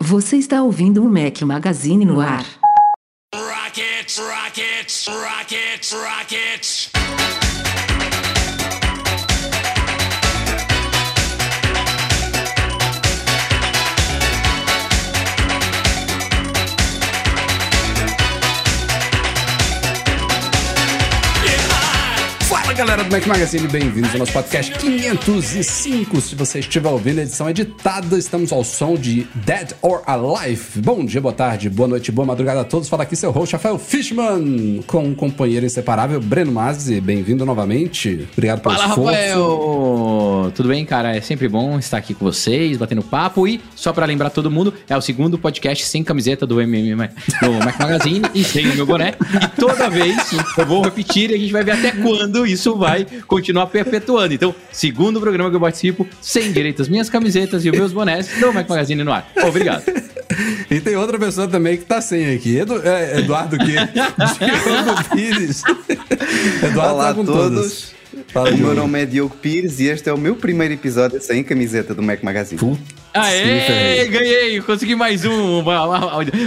[0.00, 2.44] Você está ouvindo o Mac Magazine no ar.
[3.34, 6.89] Rockets, rockets, rockets, rockets.
[22.80, 26.18] Galera do Mac Magazine, bem-vindos ao nosso podcast 505.
[26.18, 30.80] Se você estiver ouvindo a edição editada, estamos ao som de Dead or Alive.
[30.80, 32.88] Bom dia, boa tarde, boa noite, boa madrugada a todos.
[32.88, 37.02] Fala aqui seu host, Rafael Fishman, com um companheiro inseparável, Breno Mazzi.
[37.02, 38.26] Bem-vindo novamente.
[38.32, 39.10] Obrigado pelo Fala, esforço.
[39.10, 40.52] Rafael!
[40.54, 41.14] Tudo bem, cara?
[41.14, 43.46] É sempre bom estar aqui com vocês, batendo papo.
[43.46, 47.10] E, só pra lembrar todo mundo, é o segundo podcast sem camiseta do MM
[47.42, 49.16] do Mac Magazine e sem o meu boné.
[49.34, 50.16] E toda vez
[50.56, 54.34] eu vou repetir e a gente vai ver até quando isso vai continuar perpetuando.
[54.34, 58.28] Então, segundo programa que eu participo, sem direito às minhas camisetas e os meus bonés
[58.40, 59.30] do Mac Magazine no ar.
[59.46, 59.84] Obrigado.
[60.70, 62.56] E tem outra pessoa também que tá sem aqui.
[62.58, 63.72] Edu, é, Eduardo que?
[63.74, 65.62] Diogo Pires.
[66.62, 67.54] Eduardo Olá tá a com todos.
[67.54, 68.00] todas.
[68.32, 71.42] Fala, O meu nome é Diogo Pires e este é o meu primeiro episódio sem
[71.42, 72.58] camiseta do Mac Magazine.
[72.58, 72.80] Puta,
[73.12, 74.10] Aê, Ferreira.
[74.10, 74.60] ganhei!
[74.60, 75.62] Consegui mais um.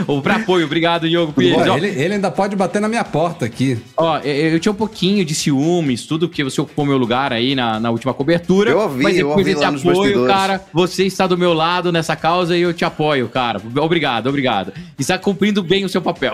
[0.07, 0.65] O pra apoio.
[0.65, 1.57] Obrigado, Diogo Pires.
[1.75, 3.77] Ele, ele ainda pode bater na minha porta aqui.
[3.97, 7.55] Ó, eu eu tinha um pouquinho de ciúmes, tudo porque você ocupou meu lugar aí
[7.55, 8.71] na, na última cobertura.
[8.71, 10.33] Eu ouvi, mas eu depois ouvi desse lá nos apoio, bastidores.
[10.33, 13.61] cara, você está do meu lado nessa causa e eu te apoio, cara.
[13.81, 14.73] Obrigado, obrigado.
[14.97, 16.33] Está cumprindo bem o seu papel.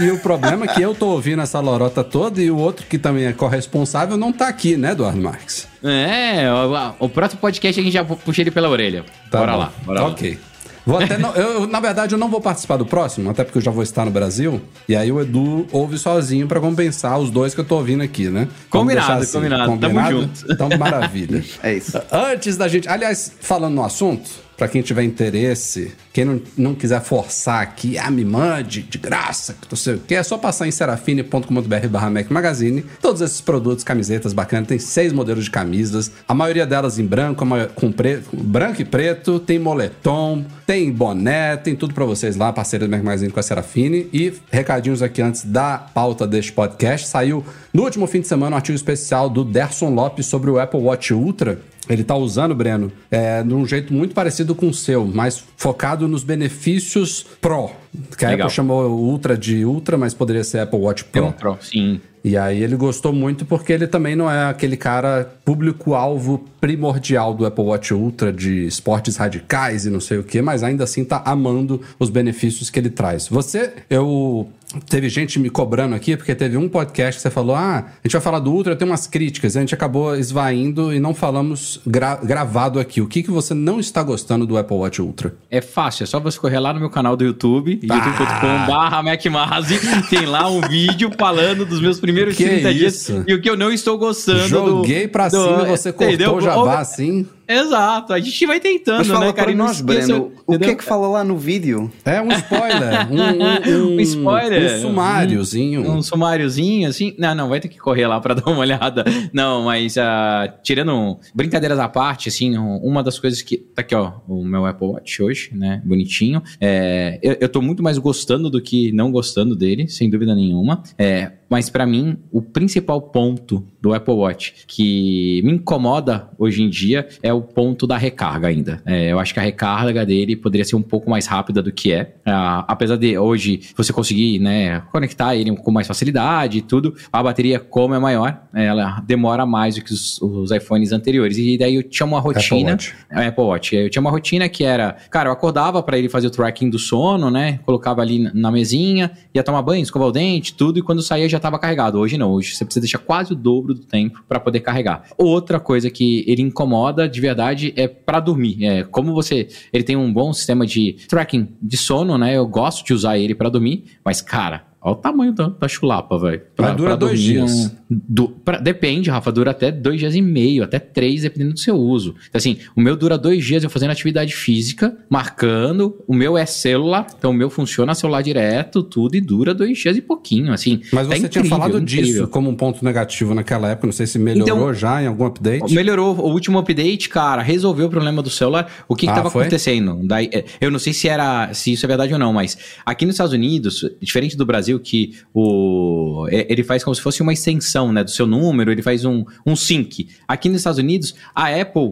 [0.00, 2.86] E, e o problema é que eu tô ouvindo essa lorota toda e o outro
[2.86, 5.68] que também é corresponsável não tá aqui, né, Eduardo Marques?
[5.82, 9.04] é, o, o próximo podcast a gente já puxa ele pela orelha.
[9.30, 9.58] Tá bora bom.
[9.58, 10.08] lá, bora lá.
[10.08, 10.38] Ok.
[10.86, 13.62] Vou até não- eu, na verdade, eu não vou participar do próximo, até porque eu
[13.62, 14.60] já vou estar no Brasil.
[14.86, 18.28] E aí o Edu ouve sozinho pra compensar os dois que eu tô ouvindo aqui,
[18.28, 18.48] né?
[18.68, 19.78] Combinado, deixar combinado.
[19.78, 20.52] Tamo junto.
[20.52, 21.42] Então, maravilha.
[21.62, 21.98] É isso.
[22.12, 22.86] Antes da gente.
[22.86, 28.10] Aliás, falando no assunto, pra quem tiver interesse, quem não, não quiser forçar aqui, ah,
[28.10, 32.10] me mande de graça, que não sei o que, é só passar em serafine.com.br barra
[32.10, 32.84] Mac Magazine.
[33.00, 37.44] Todos esses produtos, camisetas bacanas, tem seis modelos de camisas, a maioria delas em branco,
[37.74, 42.86] com preto, branco e preto, tem moletom, tem boné, tem tudo pra vocês lá, parceiro
[42.86, 44.08] do Mac Magazine com a Serafine.
[44.12, 48.56] E recadinhos aqui antes da pauta deste podcast, saiu no último fim de semana um
[48.56, 51.58] artigo especial do Derson Lopes sobre o Apple Watch Ultra.
[51.88, 56.08] Ele tá usando, Breno, é, de um jeito muito parecido com o seu, mas focado
[56.08, 57.70] nos benefícios Pro.
[58.16, 58.46] Que a Legal.
[58.46, 61.26] Apple chamou o Ultra de Ultra, mas poderia ser Apple Watch Pro.
[61.26, 62.00] um pro, sim.
[62.24, 67.44] E aí ele gostou muito porque ele também não é aquele cara público-alvo primordial do
[67.44, 71.22] Apple Watch Ultra de esportes radicais e não sei o que, mas ainda assim tá
[71.26, 73.28] amando os benefícios que ele traz.
[73.28, 74.48] Você, eu
[74.88, 78.12] teve gente me cobrando aqui porque teve um podcast que você falou: "Ah, a gente
[78.12, 79.56] vai falar do Ultra, tem umas críticas".
[79.56, 83.00] A gente acabou esvaindo e não falamos gra- gravado aqui.
[83.00, 85.34] O que que você não está gostando do Apple Watch Ultra?
[85.50, 87.94] É fácil, é só você correr lá no meu canal do YouTube, Ah!
[87.94, 93.24] youtube.com.br tem lá um vídeo falando dos meus primeiros Que 30 dias isso?
[93.26, 96.34] e o que eu não estou gostando Joguei do, pra do- cima, você cortou entendeu?
[96.36, 97.26] o jabá assim.
[97.48, 99.46] Exato, a gente vai tentando, Mas fala né, cara?
[99.48, 101.90] para nós, esqueça, Breno, o que é que fala lá no vídeo?
[102.04, 104.76] É um spoiler, um, um, um- Um spoiler?
[104.76, 105.90] um sumáriozinho.
[105.90, 107.14] Um sumáriozinho, assim.
[107.18, 109.04] Não, não, vai ter que correr lá pra dar uma olhada.
[109.32, 113.56] Não, mas ah, tirando um- brincadeiras à parte, assim, um- uma das coisas que.
[113.58, 115.82] Tá aqui, ó, o meu Apple Watch hoje, né?
[115.84, 116.42] Bonitinho.
[116.60, 120.82] É, eu, eu tô muito mais gostando do que não gostando dele, sem dúvida nenhuma.
[120.98, 126.70] É, mas pra mim, o principal ponto do Apple Watch que me incomoda hoje em
[126.70, 128.80] dia é o ponto da recarga ainda.
[128.86, 131.92] É, eu acho que a recarga dele poderia ser um pouco mais rápida do que
[131.92, 132.14] é.
[132.24, 137.22] Ah, apesar de hoje você conseguir né, conectar ele com mais facilidade e tudo, a
[137.22, 141.36] bateria, como é maior, ela demora mais do que os, os iPhones anteriores.
[141.38, 142.72] E daí eu tinha uma rotina.
[142.72, 142.94] Watch.
[143.10, 143.76] É, Apple Watch.
[143.76, 146.78] Eu tinha uma rotina que era, cara, eu acordava pra ele fazer o tracking do
[146.78, 147.58] sono, né?
[147.66, 151.40] Colocava ali na- mesinha, ia tomar banho, escovar o dente, tudo, e quando saía já
[151.40, 151.98] tava carregado.
[151.98, 155.02] Hoje não, hoje você precisa deixar quase o dobro do tempo pra poder carregar.
[155.18, 158.64] Outra coisa que ele incomoda de verdade é pra dormir.
[158.64, 162.36] É, como você, ele tem um bom sistema de tracking de sono, né?
[162.36, 166.18] Eu gosto de usar ele pra dormir, mas cara, Olha o tamanho da, da chulapa,
[166.18, 166.42] velho.
[166.58, 167.74] Mas dura pra dois dias.
[167.88, 171.74] du- pra- depende, Rafa, dura até dois dias e meio, até três, dependendo do seu
[171.74, 172.10] uso.
[172.28, 175.96] Então, assim, o meu dura dois dias eu fazendo atividade física, marcando.
[176.06, 179.96] O meu é celular, então o meu funciona celular direto, tudo, e dura dois dias
[179.96, 180.80] e pouquinho, assim.
[180.92, 182.04] Mas Tá você tinha incrível, falado incrível.
[182.04, 183.86] disso como um ponto negativo naquela época.
[183.86, 185.74] Não sei se melhorou Então- já em algum update.
[185.74, 188.70] Melhorou o último update, cara, resolveu o problema do celular.
[188.86, 189.42] O que Ah, estava foi?
[189.42, 190.00] acontecendo?
[190.04, 193.06] Daí, é, eu não sei se era se isso é verdade ou não, mas aqui
[193.06, 197.32] nos Estados Unidos, diferente do Brasil, que o é, ele faz como se fosse uma
[197.32, 200.08] extensão, né, do seu número, ele faz um, um sync.
[200.26, 201.90] Aqui nos Estados Unidos, a Apple,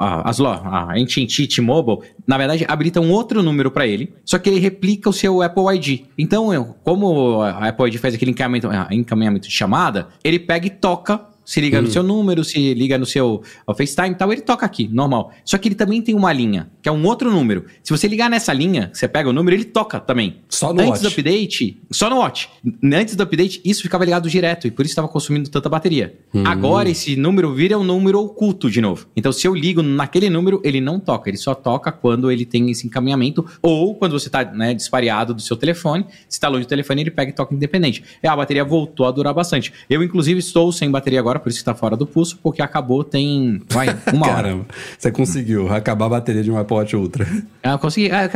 [0.00, 4.38] a, as lo- a AT&T, T-Mobile, na verdade, habilita um outro número para ele, só
[4.38, 6.02] que ele replica o seu Apple ID.
[6.16, 10.70] Então, como a Apple ID faz aquele encaminhamento, ah, encaminhamento de chamada, ele pega e
[10.70, 13.42] toca se liga no seu número, se liga no seu
[13.76, 15.34] FaceTime e tal, ele toca aqui, normal.
[15.44, 17.66] Só que ele também tem uma linha, que é um outro número.
[17.82, 20.38] Se você ligar nessa linha, você pega o número, ele toca também.
[20.48, 21.02] Só no Antes Watch.
[21.02, 22.48] do update, só no Watch.
[22.82, 26.18] Antes do update, isso ficava ligado direto e por isso estava consumindo tanta bateria.
[26.34, 26.42] Hum.
[26.46, 29.06] Agora esse número vira um número oculto de novo.
[29.14, 32.70] Então se eu ligo naquele número, ele não toca, ele só toca quando ele tem
[32.70, 36.06] esse encaminhamento ou quando você está né, dispareado do seu telefone.
[36.30, 38.02] Se está longe do telefone, ele pega e toca independente.
[38.22, 39.70] E a bateria voltou a durar bastante.
[39.90, 43.04] Eu inclusive estou sem bateria agora, por isso que está fora do pulso, porque acabou
[43.04, 44.42] tem, vai, uma hora.
[44.42, 44.66] Caramba,
[44.98, 47.26] você conseguiu acabar a bateria de um Apple Watch Ultra.
[47.64, 48.10] Ah, eu consegui.
[48.10, 48.28] Ah,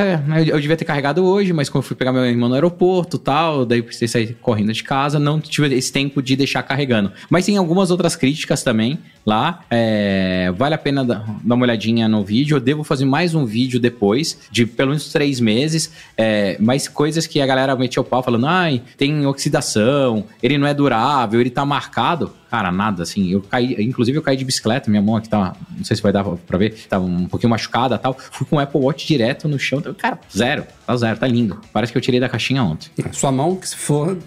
[0.46, 3.66] eu, devia ter carregado hoje, mas quando eu fui pegar meu irmão no aeroporto tal,
[3.66, 7.10] daí precisei sair correndo de casa, não tive esse tempo de deixar carregando.
[7.28, 9.64] Mas tem algumas outras críticas também lá.
[9.68, 12.56] é, vale a pena dar, uma olhadinha no vídeo.
[12.56, 15.90] Eu devo fazer mais um vídeo depois, de pelo menos três meses.
[16.16, 20.66] É, mais coisas que a galera meteu o pau falando: ai, tem oxidação, ele não
[20.68, 22.32] é durável, ele tá marcado.
[22.50, 23.30] Cara, nada, assim.
[23.30, 26.12] Eu caí, inclusive eu caí de bicicleta, minha mão aqui tá, não sei se vai
[26.12, 28.16] dar pra ver, tava um pouquinho machucada e tal.
[28.30, 29.82] Fui com o Apple Watch direto no chão.
[29.98, 31.60] Cara, zero, tá zero, tá lindo.
[31.72, 32.88] Parece que eu tirei da caixinha ontem.
[33.12, 34.16] Sua mão que se for.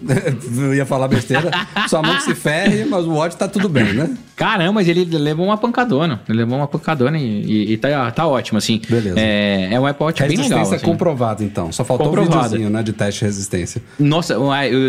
[0.58, 1.50] eu ia falar besteira.
[1.88, 4.14] Sua mão que se ferre, mas o Watch tá tudo bem, né?
[4.36, 6.20] Caramba, mas ele levou uma pancadona.
[6.28, 8.80] Ele levou uma pancadona e, e- e tá, tá ótimo, assim.
[8.88, 9.18] Beleza.
[9.18, 10.74] É, é um Apple Watch bem Resistência legal.
[10.74, 10.84] assim.
[10.84, 11.70] comprovada, então.
[11.72, 12.42] Só faltou um Comprovada.
[12.48, 12.82] videozinho, né?
[12.82, 13.82] De teste de resistência.
[13.98, 14.36] Nossa,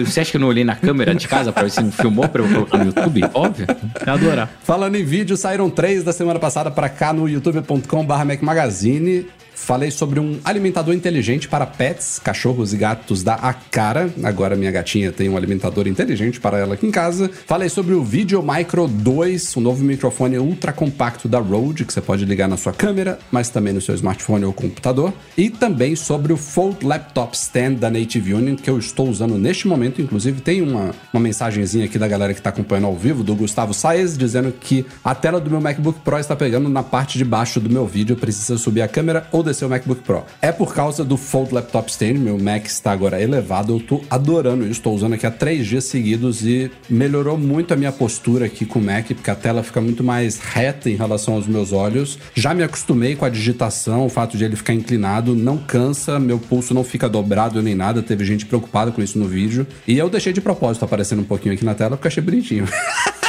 [0.06, 2.28] você acha que eu não olhei na câmera de casa pra ver se não filmou
[2.30, 3.21] pra eu colocar no YouTube?
[3.34, 3.68] Óbvio.
[4.06, 4.50] Eu adorar.
[4.64, 9.28] Falando em vídeo, saíram três da semana passada para cá no youtube.com.br Mac Magazine.
[9.62, 14.12] Falei sobre um alimentador inteligente para pets, cachorros e gatos da Acara.
[14.24, 17.30] Agora minha gatinha tem um alimentador inteligente para ela aqui em casa.
[17.46, 22.02] Falei sobre o Video Micro 2, um novo microfone ultra compacto da Rode, que você
[22.02, 25.14] pode ligar na sua câmera, mas também no seu smartphone ou computador.
[25.38, 29.68] E também sobre o Fold Laptop Stand da Native Union, que eu estou usando neste
[29.68, 30.02] momento.
[30.02, 33.76] Inclusive, tem uma, uma mensagenzinha aqui da galera que está acompanhando ao vivo, do Gustavo
[33.76, 37.60] Saez, dizendo que a tela do meu MacBook Pro está pegando na parte de baixo
[37.60, 38.16] do meu vídeo.
[38.16, 40.24] Precisa subir a câmera ou descer o MacBook Pro.
[40.42, 42.16] É por causa do Fold Laptop Stand.
[42.16, 43.74] Meu Mac está agora elevado.
[43.74, 44.72] Eu tô adorando isso.
[44.72, 48.80] Estou usando aqui há três dias seguidos e melhorou muito a minha postura aqui com
[48.80, 52.18] o Mac, porque a tela fica muito mais reta em relação aos meus olhos.
[52.34, 56.40] Já me acostumei com a digitação, o fato de ele ficar inclinado, não cansa, meu
[56.40, 58.02] pulso não fica dobrado nem nada.
[58.02, 59.68] Teve gente preocupada com isso no vídeo.
[59.88, 62.68] E eu deixei de propósito aparecendo um pouquinho aqui na tela porque achei bonitinho.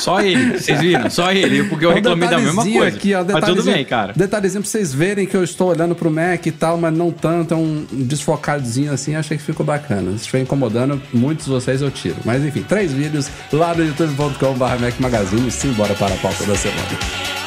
[0.00, 1.10] Só ele, vocês viram?
[1.10, 2.96] Só ele, porque eu Um reclamei da mesma coisa.
[2.96, 4.12] Aqui, ó, Mas tudo bem, cara.
[4.14, 7.54] Detalhezinho pra vocês verem que eu estou olhando pro Mac e tal, mas não tanto,
[7.54, 10.10] é um desfocadozinho assim, achei que ficou bacana.
[10.12, 12.16] Se estiver incomodando, muitos de vocês eu tiro.
[12.24, 15.50] Mas enfim, três vídeos lá no youtube.com.br Mac Magazine.
[15.50, 17.45] Simbora para a pauta da semana.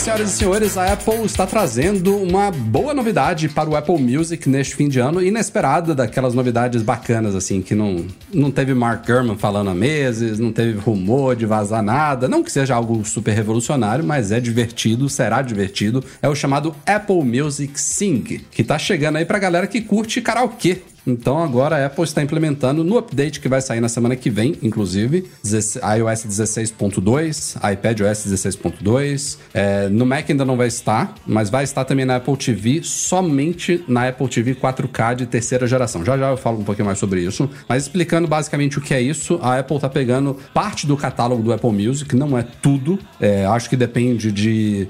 [0.00, 4.74] Senhoras e senhores, a Apple está trazendo uma boa novidade para o Apple Music neste
[4.74, 9.68] fim de ano, inesperada daquelas novidades bacanas, assim, que não, não teve Mark Gurman falando
[9.68, 12.28] há meses, não teve rumor de vazar nada.
[12.28, 16.02] Não que seja algo super revolucionário, mas é divertido, será divertido.
[16.22, 20.80] É o chamado Apple Music Sing, que tá chegando aí pra galera que curte karaokê.
[21.06, 24.56] Então agora a Apple está implementando no update que vai sair na semana que vem,
[24.62, 29.38] inclusive, 16 iOS 16.2, iPadOS 16.2.
[29.54, 33.84] É, no Mac ainda não vai estar, mas vai estar também na Apple TV, somente
[33.88, 36.04] na Apple TV 4K de terceira geração.
[36.04, 39.00] Já já eu falo um pouquinho mais sobre isso, mas explicando basicamente o que é
[39.00, 42.98] isso, a Apple está pegando parte do catálogo do Apple Music, não é tudo.
[43.20, 44.88] É, acho que depende de,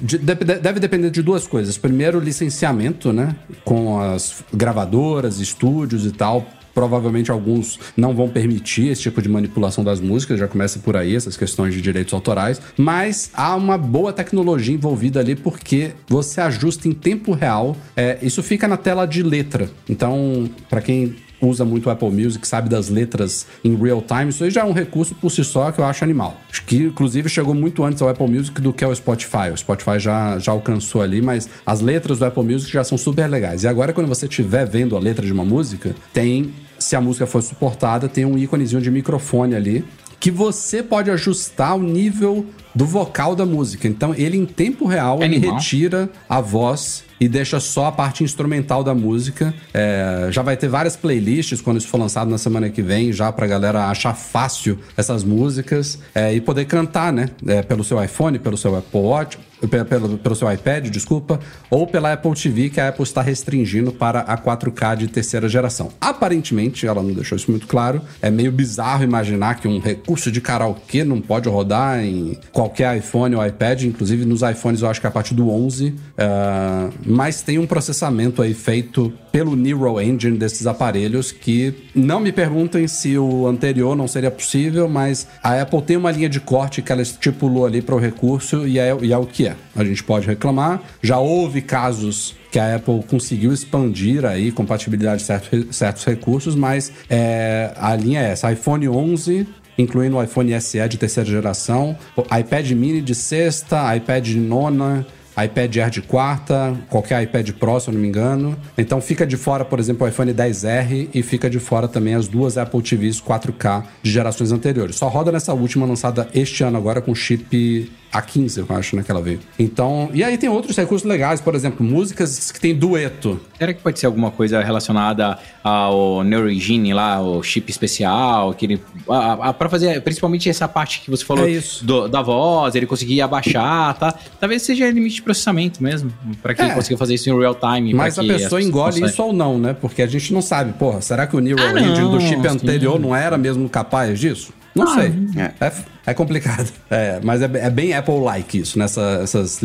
[0.00, 1.76] de- deve depender de duas coisas.
[1.78, 9.02] Primeiro, licenciamento, né, com as gravadoras, estúdios e tal, Provavelmente alguns não vão permitir esse
[9.02, 13.30] tipo de manipulação das músicas, já começa por aí essas questões de direitos autorais, mas
[13.34, 17.76] há uma boa tecnologia envolvida ali porque você ajusta em tempo real.
[17.94, 19.70] É, isso fica na tela de letra.
[19.88, 24.44] Então, para quem usa muito o Apple Music, sabe das letras em real time, isso
[24.44, 26.40] aí já é um recurso por si só que eu acho animal.
[26.50, 29.50] Acho que, inclusive, chegou muito antes ao Apple Music do que ao Spotify.
[29.52, 33.28] O Spotify já, já alcançou ali, mas as letras do Apple Music já são super
[33.28, 33.64] legais.
[33.64, 37.26] E agora, quando você estiver vendo a letra de uma música, tem, se a música
[37.26, 39.84] for suportada, tem um íconezinho de microfone ali
[40.22, 43.88] que você pode ajustar o nível do vocal da música.
[43.88, 48.82] Então, ele em tempo real, ele retira a voz e deixa só a parte instrumental
[48.82, 49.54] da música.
[49.72, 53.30] É, já vai ter várias playlists quando isso for lançado na semana que vem, já
[53.30, 57.28] pra galera achar fácil essas músicas é, e poder cantar, né?
[57.46, 59.38] É, pelo seu iPhone, pelo seu Apple Watch,
[59.70, 61.38] pe- pelo, pelo seu iPad, desculpa,
[61.70, 65.90] ou pela Apple TV, que a Apple está restringindo para a 4K de terceira geração.
[66.00, 70.40] Aparentemente, ela não deixou isso muito claro, é meio bizarro imaginar que um recurso de
[70.40, 75.06] karaokê não pode rodar em qualquer iPhone ou iPad, inclusive nos iPhones eu acho que
[75.06, 80.66] a partir do 11, é, mas tem um processamento aí feito pelo Neural Engine desses
[80.66, 85.96] aparelhos que não me perguntem se o anterior não seria possível, mas a Apple tem
[85.96, 89.18] uma linha de corte que ela estipulou ali para o recurso e é, e é
[89.18, 89.56] o que é.
[89.76, 90.82] A gente pode reclamar.
[91.02, 96.92] Já houve casos que a Apple conseguiu expandir aí compatibilidade de certo- certos recursos, mas
[97.08, 99.46] é, a linha é essa: iPhone 11
[99.78, 101.96] incluindo o iPhone SE de terceira geração,
[102.38, 107.88] iPad mini de sexta, iPad de nona, iPad Air de quarta, qualquer iPad Pro, se
[107.88, 108.56] eu não me engano.
[108.76, 112.28] Então fica de fora, por exemplo, o iPhone 10R e fica de fora também as
[112.28, 114.96] duas Apple TVs 4K de gerações anteriores.
[114.96, 119.10] Só roda nessa última lançada este ano agora com chip A15, eu acho, né, que
[119.10, 119.40] ela veio.
[119.58, 123.40] Então, e aí tem outros recursos legais, por exemplo, músicas que tem dueto.
[123.58, 128.82] Será que pode ser alguma coisa relacionada ao Neurogene lá, o chip especial, aquele.
[129.08, 131.84] A, a, pra fazer principalmente essa parte que você falou É isso.
[131.84, 134.14] do- da voz, ele conseguir abaixar, tá?
[134.40, 136.74] Talvez seja limite de processamento mesmo, pra quem É.
[136.74, 137.94] consiga fazer isso em real time.
[137.94, 139.72] Mas a que pessoa engole isso ou não, né?
[139.80, 142.48] Porque a gente não sabe, porra, será que o Neural Ah, Engine do chip sim.
[142.48, 144.52] anterior não era mesmo capaz disso?
[144.74, 145.12] Não Ah, sei.
[145.36, 145.52] é.
[145.66, 145.72] É,
[146.06, 146.72] é complicado.
[146.90, 149.62] É, mas é, é bem Apple-like isso, nessa, essas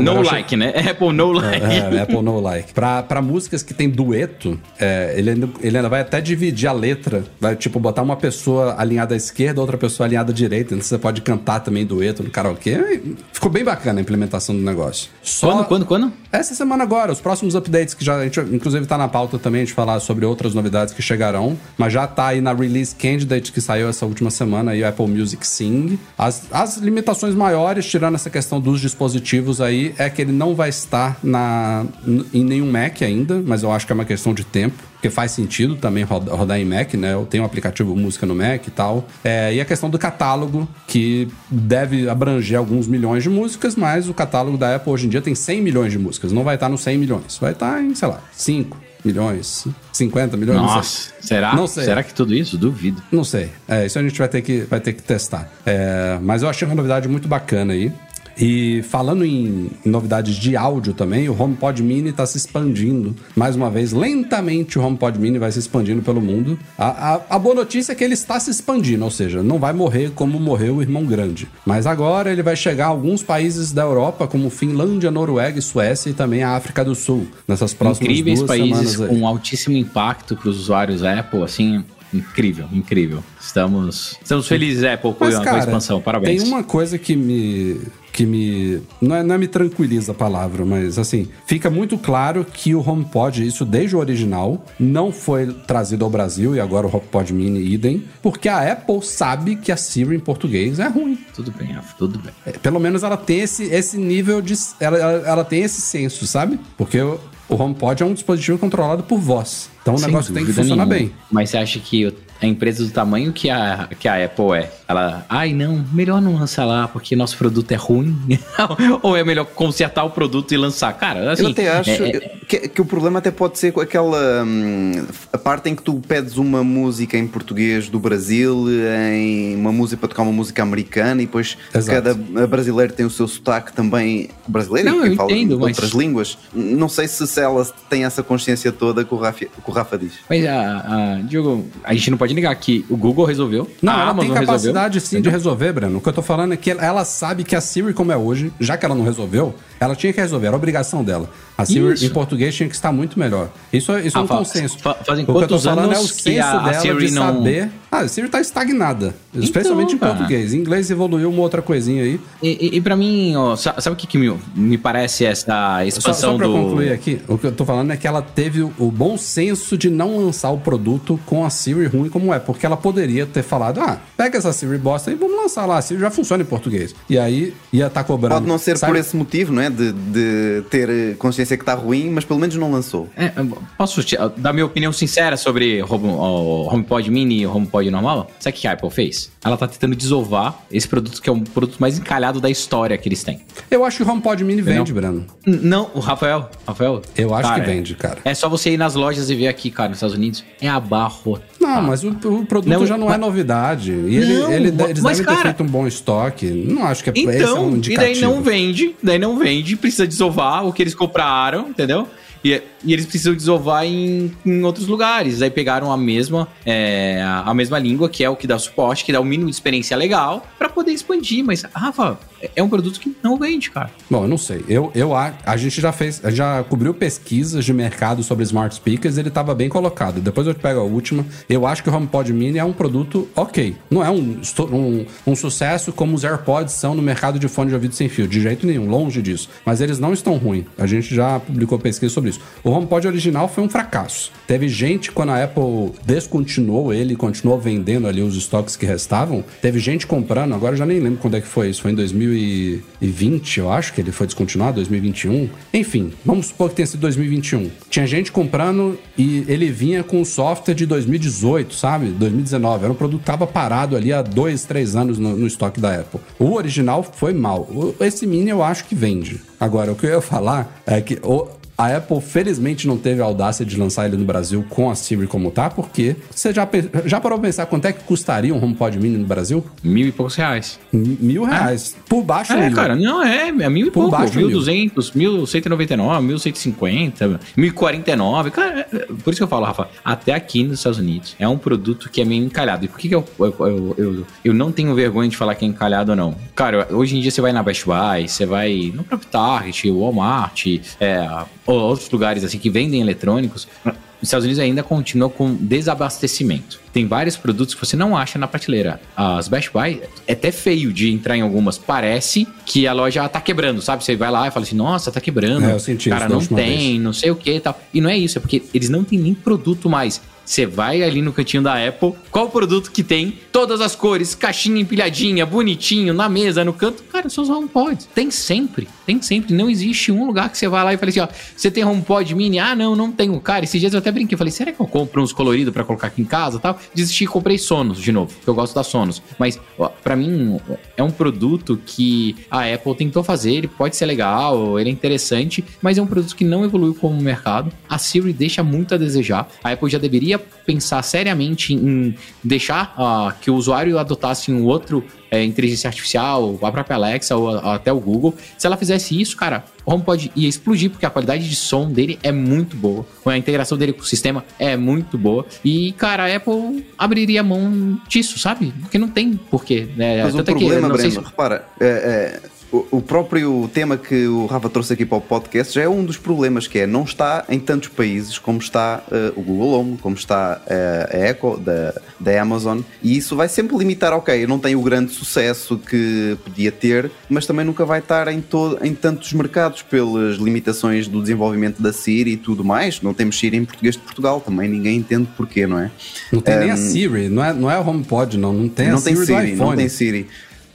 [0.00, 0.72] No achei- like, né?
[0.90, 1.64] Apple no like.
[1.64, 2.72] É, Apple No Like.
[2.72, 6.72] Pra, pra músicas que tem dueto, é, ele, ainda, ele ainda vai até dividir a
[6.72, 7.24] letra.
[7.40, 10.74] Vai, tipo, botar uma pessoa alinhada à esquerda, outra pessoa alinhada à direita.
[10.74, 13.00] Então você pode cantar também dueto no karaokê.
[13.32, 15.08] Ficou bem bacana a implementação do negócio.
[15.22, 16.12] Só- Quando, quando, quando?
[16.32, 19.64] essa semana agora, os próximos updates que já a gente, inclusive tá na pauta também
[19.64, 23.60] de falar sobre outras novidades que chegarão, mas já tá aí na release candidate que
[23.60, 25.98] saiu essa última semana aí o Apple Music Sing.
[26.18, 30.68] As, as limitações maiores, tirando essa questão dos dispositivos aí, é que ele não vai
[30.68, 31.84] estar na,
[32.32, 34.76] em nenhum Mac ainda, mas eu acho que é uma questão de tempo.
[34.96, 37.12] Porque faz sentido também roda- rodar em Mac, né?
[37.12, 39.06] Eu tenho um aplicativo música no Mac e tal.
[39.22, 44.14] É, e a questão do catálogo, que deve abranger alguns milhões de músicas, mas o
[44.14, 46.32] catálogo da Apple hoje em dia tem 100 milhões de músicas.
[46.32, 47.36] Não vai estar nos 100 milhões.
[47.38, 50.56] Vai estar em, sei lá, 5 milhões, 50 milhões.
[50.58, 50.66] não.
[50.66, 51.54] Nossa, será?
[51.54, 51.84] Não sei.
[51.84, 52.58] Será que tudo isso?
[52.58, 53.00] Duvido.
[53.12, 53.50] Não sei.
[53.68, 55.48] É, isso a gente vai ter que, vai ter que testar.
[55.64, 57.92] É, mas eu achei uma novidade muito bacana aí.
[58.38, 63.14] E falando em novidades de áudio também, o HomePod Mini está se expandindo.
[63.34, 66.58] Mais uma vez, lentamente o HomePod Mini vai se expandindo pelo mundo.
[66.76, 69.72] A, a- a boa notícia é que ele está se expandindo, ou seja, não vai
[69.72, 71.48] morrer como morreu o irmão grande.
[71.64, 76.10] Mas agora ele vai chegar a alguns países da Europa, como Finlândia, Noruega e Suécia,
[76.10, 80.50] e também a África do Sul, nessas próximas Incríveis duas países com altíssimo impacto para
[80.50, 83.22] os usuários Apple, assim, incrível, incrível.
[83.40, 86.00] Estamos, estamos felizes, Apple, com, Mas, com a expansão.
[86.00, 86.42] Parabéns.
[86.42, 87.80] Tem uma coisa que me.
[88.16, 88.80] Que me.
[89.00, 92.80] Não é, não é me tranquiliza a palavra, mas assim, fica muito claro que o
[92.80, 97.60] HomePod, isso desde o original, não foi trazido ao Brasil e agora o HomePod Mini
[97.60, 101.18] idem, porque a Apple sabe que a Siri em português é ruim.
[101.34, 102.32] Tudo bem, Rafa, tudo bem.
[102.46, 104.54] É, Pelo menos ela tem esse, esse nível de.
[104.80, 106.58] Ela, ela, ela tem esse senso, sabe?
[106.78, 107.20] Porque o,
[107.50, 109.68] o HomePod é um dispositivo controlado por voz.
[109.82, 111.10] Então o Sem negócio tem que funcionar nenhuma.
[111.10, 111.12] bem.
[111.30, 115.24] Mas você acha que a empresa do tamanho que a, que a Apple é, ela,
[115.28, 118.16] ai não, melhor não lançar lá porque nosso produto é ruim?
[119.02, 120.92] Ou é melhor consertar o produto e lançar?
[120.94, 121.44] Cara, assim.
[121.44, 125.04] eu até acho é- é- que, que o problema até pode ser com aquela hum,
[125.32, 128.66] a parte em que tu pedes uma música em português do Brasil,
[129.12, 132.02] em uma música para tocar uma música americana e depois Exato.
[132.02, 135.90] cada brasileiro tem o seu sotaque também brasileiro Não, e quem fala entendo, mas- outras
[135.92, 136.38] línguas.
[136.54, 139.98] Não sei se, se ela tem essa consciência toda que o Rafa, que o Rafa
[139.98, 140.12] diz.
[140.28, 143.70] Mas, a, a, Diogo, a gente não pode negar que o Google resolveu.
[143.80, 145.98] Não, a ela Amazon tem capacidade resolveu, sim de resolver, Breno.
[145.98, 148.52] O que eu tô falando é que ela sabe que a Siri, como é hoje,
[148.60, 151.30] já que ela não resolveu, Ela tinha que resolver, era obrigação dela.
[151.58, 152.04] A Siri Isso.
[152.04, 153.48] em português tinha que estar muito melhor.
[153.72, 154.78] Isso, é- isso é um Rafa, consenso.
[154.78, 157.06] fa- fazem o que eu tô quantos falando é o senso a- a dela Siri
[157.06, 157.70] de não- saber.
[157.90, 159.14] Ah, a Siri tá estagnada.
[159.34, 160.14] Especialmente em cara.
[160.14, 160.52] português.
[160.52, 162.20] Em inglês evoluiu uma outra coisinha aí.
[162.42, 165.78] E, e, e pra mim, ó, sa- sabe o que, que me, me parece essa
[165.78, 166.52] Só, expansão só pra do.
[166.52, 169.78] concluir aqui, o que eu tô falando é que ela teve o, o bom senso
[169.78, 173.42] de não lançar o produto com a Siri ruim como é, porque ela poderia ter
[173.42, 176.46] falado, ah, pega essa Siri bosta e vamos lançar lá, a Siri já funciona em
[176.46, 176.94] português.
[177.08, 178.34] E aí ia estar cobrando.
[178.34, 178.92] Pode não ser sabe?
[178.92, 179.70] por esse motivo, não é?
[179.70, 181.14] De, de ter eh,
[181.46, 183.08] consciência que está ruim, mas pelo menos não lançou.
[183.16, 183.30] É,
[183.78, 188.30] posso te- dar minha opinião sincera sobre Home- o HomePod Mini e o HomePod normal?
[188.40, 189.30] Sabe o que a Apple fez?
[189.44, 193.08] Ela tá tentando desovar esse produto que é o produto mais encalhado da história que
[193.08, 193.40] eles têm.
[193.70, 194.78] Eu acho que o HomePod Mini Entendeu?
[194.84, 195.26] vende, Breno.
[195.46, 197.00] Não, o Rafael, Rafael.
[197.16, 198.18] Eu acho cara, que vende, cara.
[198.24, 200.44] É só você ir nas lojas e ver aqui, cara, nos Estados Unidos.
[200.60, 201.46] É abarrotado.
[201.60, 203.92] Não, mas o, o produto Não, já não é mas- novidade.
[203.92, 206.46] E ele, Não, ele- eles mas, devem ter cara- feito um bom estoque.
[206.46, 208.20] Não acho que é, esse é Então, um e daí indicativo.
[208.30, 211.35] não vende, daí não vende, precisa desovar o que eles compraram,
[211.68, 212.08] entendeu?
[212.46, 215.42] E, e eles precisam desovar em, em outros lugares.
[215.42, 219.12] Aí pegaram a mesma, é, a mesma língua, que é o que dá suporte, que
[219.12, 221.44] dá o mínimo de experiência legal, pra poder expandir.
[221.44, 222.16] Mas, Rafa,
[222.54, 223.90] é um produto que não vende, cara.
[224.08, 224.64] Bom, eu não sei.
[224.68, 229.18] Eu, eu a, a gente já fez, já cobriu pesquisas de mercado sobre smart speakers,
[229.18, 230.20] ele estava bem colocado.
[230.20, 231.26] Depois eu pego a última.
[231.48, 233.74] Eu acho que o HomePod Mini é um produto ok.
[233.90, 234.40] Não é um,
[234.72, 238.28] um, um sucesso como os AirPods são no mercado de fone de ouvido sem fio,
[238.28, 239.48] de jeito nenhum, longe disso.
[239.64, 240.66] Mas eles não estão ruins.
[240.78, 242.35] A gente já publicou pesquisa sobre isso.
[242.64, 244.30] O HomePod original foi um fracasso.
[244.46, 249.78] Teve gente quando a Apple descontinuou ele continuou vendendo ali os estoques que restavam, teve
[249.78, 253.58] gente comprando, agora eu já nem lembro quando é que foi isso, foi em 2020,
[253.58, 255.48] eu acho que ele foi descontinuado, 2021.
[255.72, 257.70] Enfim, vamos supor que tenha sido 2021.
[257.90, 262.06] Tinha gente comprando e ele vinha com software de 2018, sabe?
[262.08, 262.84] 2019.
[262.84, 265.94] Era um produto que tava parado ali há dois, três anos no, no estoque da
[266.00, 266.20] Apple.
[266.38, 267.60] O original foi mal.
[267.62, 269.40] O- Esse mini eu acho que vende.
[269.58, 273.24] Agora, o que eu ia falar é que o- a Apple, felizmente, não teve a
[273.24, 276.66] audácia de lançar ele no Brasil com a Siri como tá, porque você já,
[277.04, 279.64] já parou pra pensar quanto é que custaria um HomePod Mini no Brasil?
[279.82, 280.78] Mil e poucos reais.
[280.92, 281.94] M- Mil reais.
[282.08, 282.74] Por baixo É, mil.
[282.76, 284.10] cara, não, é, é mil e Por pouco.
[284.12, 287.72] baixo, Mil duzentos, mil cento e noventa e nove, mil cento e cinquenta, mil e
[287.72, 288.50] quarenta e nove.
[288.50, 291.46] Cara, é- é- por isso que eu falo, Rafa, até aqui nos Estados Unidos é
[291.46, 292.84] um produto que é meio encalhado.
[292.84, 295.64] E por que, que eu, eu, eu, eu, eu não tenho vergonha de falar que
[295.64, 296.34] é encalhado ou não?
[296.54, 300.66] Cara, hoje em dia você vai na Best Buy, você vai no próprio Target, Walmart,
[301.00, 301.28] é,
[301.66, 303.66] outros lugares assim que vendem eletrônicos.
[303.84, 306.80] Os Estados Unidos ainda continua com desabastecimento.
[306.96, 308.98] Tem vários produtos que você não acha na prateleira.
[309.14, 311.76] As Best Buy é até feio de entrar em algumas.
[311.76, 314.02] Parece que a loja tá quebrando, sabe?
[314.02, 315.66] Você vai lá e fala assim, nossa, tá quebrando.
[315.66, 317.78] É, eu senti Cara, não tem, não sei o que e tal.
[317.92, 320.22] E não é isso, é porque eles não têm nem produto mais.
[320.46, 323.36] Você vai ali no cantinho da Apple, qual o produto que tem?
[323.50, 327.02] Todas as cores, caixinha empilhadinha, bonitinho, na mesa, no canto.
[327.02, 328.08] Cara, seus HomePods.
[328.14, 329.52] Tem sempre, tem sempre.
[329.52, 332.32] Não existe um lugar que você vai lá e fala assim, ó, você tem HomePod
[332.36, 332.60] mini?
[332.60, 333.40] Ah, não, não tenho.
[333.40, 334.38] Cara, esses dias eu até brinquei.
[334.38, 336.78] Falei, será que eu compro uns coloridos pra colocar aqui em casa e tal?
[336.94, 339.22] Desisti e comprei Sonos de novo, que eu gosto da Sonos.
[339.38, 340.58] Mas, ó, pra mim,
[340.96, 345.64] é um produto que a Apple tentou fazer, ele pode ser legal, ele é interessante,
[345.82, 347.72] mas é um produto que não evoluiu como mercado.
[347.88, 349.48] A Siri deixa muito a desejar.
[349.62, 355.04] A Apple já deveria pensar seriamente em deixar ah, que o usuário adotasse um outro
[355.30, 358.34] é, inteligência artificial, a própria Alexa ou a- até o Google.
[358.56, 362.18] Se ela fizesse isso, cara, o HomePod ia explodir, porque a qualidade de som dele
[362.22, 363.06] é muito boa.
[363.24, 365.44] A integração dele com o sistema é muito boa.
[365.64, 368.72] E, cara, a Apple abriria mão disso, sabe?
[368.80, 369.88] Porque não tem porquê.
[369.96, 370.22] Né?
[370.24, 372.40] Mas o Tanto é que, problema, não sei Breno, se- repara, é, é,
[372.72, 376.16] o, próprio tema que o Rafa trouxe aqui para o podcast já é um dos
[376.16, 380.16] problemas, que é não está em tantos países como está eh, o Google Home, como
[380.16, 384.80] está eh, a Echo da, da Amazon, e isso vai sempre limitar, ok, não tenho
[384.80, 389.32] o grande sucesso que podia ter, mas também nunca vai estar em, todo, em tantos
[389.32, 393.00] mercados pelas limitações do desenvolvimento da Siri e tudo mais.
[393.00, 395.90] Não temos Siri em português de Portugal, também ninguém entende porquê, não é?
[396.32, 398.52] Não tem nem a Siri, não é, não é o HomePod, não.
[398.52, 399.70] Não tem não a tem Siri, Siri, do iPhone.
[399.70, 400.26] não tem Siri.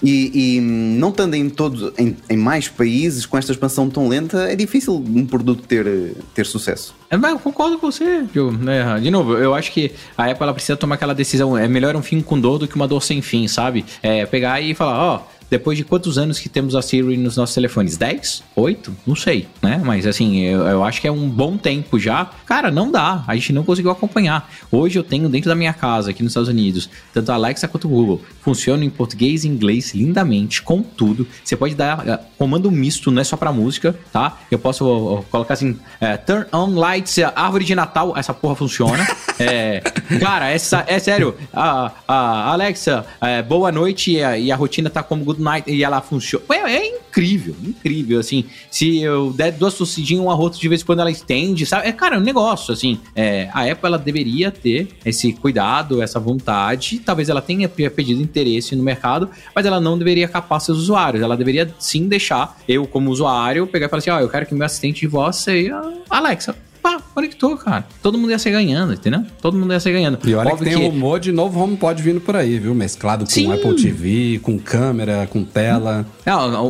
[0.04, 4.08] E, e, hum, não estando em todos, em, em mais países com esta expansão tão
[4.08, 6.96] lenta, é difícil um produto ter, ter sucesso.
[7.10, 8.58] É, eu concordo com você, Diogo.
[8.58, 9.00] né?
[9.00, 11.58] De novo, eu acho que a Apple precisa tomar aquela decisão.
[11.58, 13.86] É melhor um fim com dor do que uma dor sem fim, sabe?
[14.02, 15.22] É pegar e falar, ó.
[15.52, 17.98] Depois de quantos anos que temos a Siri nos nossos telefones?
[17.98, 18.42] 10?
[18.56, 18.96] 8?
[19.06, 19.82] Não sei, né?
[19.84, 22.30] Mas assim, eu, eu acho que é um bom tempo já.
[22.46, 23.26] Cara, não dá.
[23.28, 24.50] A gente não conseguiu acompanhar.
[24.72, 27.86] Hoje eu tenho dentro da minha casa, aqui nos Estados Unidos, tanto a Alexa quanto
[27.86, 28.22] o Google.
[28.40, 31.28] Funciona em português e inglês lindamente, com tudo.
[31.44, 34.38] Você pode dar eh, comando misto, não é só pra música, tá?
[34.50, 38.56] Eu posso ó, colocar assim, eh, turn on lights, eh, árvore de Natal, essa porra
[38.56, 39.06] funciona.
[39.44, 39.80] É,
[40.20, 41.36] cara, essa, é sério.
[41.52, 45.84] A, a Alexa, eh, boa noite e a, e a rotina tá como good e
[45.84, 46.44] ela funciona.
[46.52, 48.46] É, é incrível, incrível, assim.
[48.70, 51.88] Se eu der duas tossidinhas, um arroto de vez em quando ela estende, sabe?
[51.88, 53.00] É, cara, é um negócio, assim.
[53.16, 57.00] É, a Apple, ela deveria ter esse cuidado, essa vontade.
[57.00, 61.24] Talvez ela tenha pedido interesse no mercado, mas ela não deveria capar seus usuários.
[61.24, 64.46] Ela deveria sim deixar eu, como usuário, pegar e falar assim: ó, oh, eu quero
[64.46, 67.86] que meu assistente de voz seja Alexa pá, conectou, cara.
[68.02, 69.24] Todo mundo ia ser ganhando, entendeu?
[69.42, 70.20] Todo mundo ia ser ganhando.
[70.26, 70.88] E olha Óbvio que tem que...
[70.90, 72.74] rumor de novo HomePod vindo por aí, viu?
[72.74, 73.52] Mesclado com Sim.
[73.52, 76.06] Apple TV, com câmera, com tela.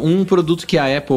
[0.03, 1.15] um produto que a Apple...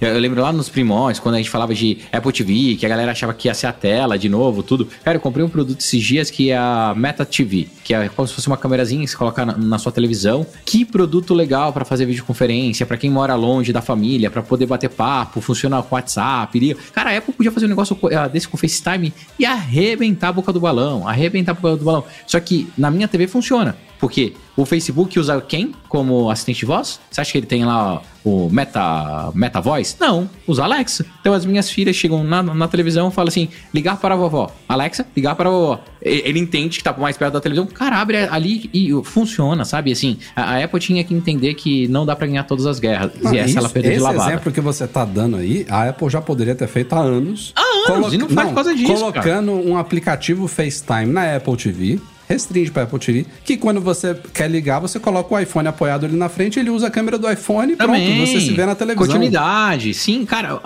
[0.00, 3.12] Eu lembro lá nos primórdios, quando a gente falava de Apple TV, que a galera
[3.12, 4.88] achava que ia ser a tela de novo, tudo.
[5.04, 8.26] Cara, eu comprei um produto esses dias que é a Meta TV, que é como
[8.26, 10.46] se fosse uma câmerazinha que você coloca na, na sua televisão.
[10.64, 14.90] Que produto legal para fazer videoconferência, para quem mora longe da família, para poder bater
[14.90, 16.76] papo, funciona com WhatsApp.
[16.92, 17.96] Cara, a Apple podia fazer um negócio
[18.30, 22.04] desse com FaceTime e arrebentar a boca do balão, arrebentar a boca do balão.
[22.26, 23.76] Só que na minha TV funciona.
[23.98, 27.00] Porque o Facebook usa quem como assistente de voz?
[27.10, 29.96] Você acha que ele tem lá o Meta, Meta Voice?
[30.00, 31.06] Não, usa Alexa.
[31.20, 34.50] Então as minhas filhas chegam na, na televisão e falam assim: ligar para a vovó.
[34.68, 35.80] Alexa, ligar para a vovó.
[36.00, 37.66] Ele entende que tá mais perto da televisão.
[37.66, 39.92] Cara, abre ali e funciona, sabe?
[39.92, 43.12] Assim, a, Apple tinha que entender que não dá para ganhar todas as guerras.
[43.24, 44.20] Ah, e essa isso, ela perdeu de lavada.
[44.20, 47.52] Esse exemplo que você tá dando aí, a Apple já poderia ter feito há anos.
[47.56, 48.92] Há anos, e não faz não, por causa disso.
[48.92, 49.68] Colocando cara.
[49.68, 54.80] um aplicativo FaceTime na Apple TV restringe para Apple TV, que quando você quer ligar,
[54.80, 57.76] você coloca o iPhone apoiado ali na frente, ele usa a câmera do iPhone e
[57.76, 59.06] pronto, você se vê na televisão.
[59.06, 60.60] Continuidade, sim, cara.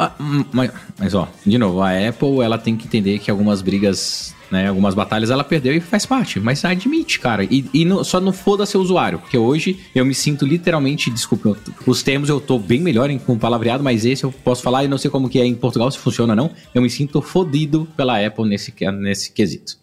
[0.53, 4.69] Mas, mas, ó, de novo, a Apple ela tem que entender que algumas brigas né?
[4.69, 7.45] Algumas batalhas ela perdeu e faz parte, mas admite, cara.
[7.45, 11.57] E, e não, só não foda seu usuário, porque hoje eu me sinto literalmente, desculpa,
[11.87, 14.89] os termos eu tô bem melhor em, com palavreado, mas esse eu posso falar e
[14.89, 16.51] não sei como que é em Portugal, se funciona ou não.
[16.75, 19.79] Eu me sinto fodido pela Apple nesse, nesse quesito.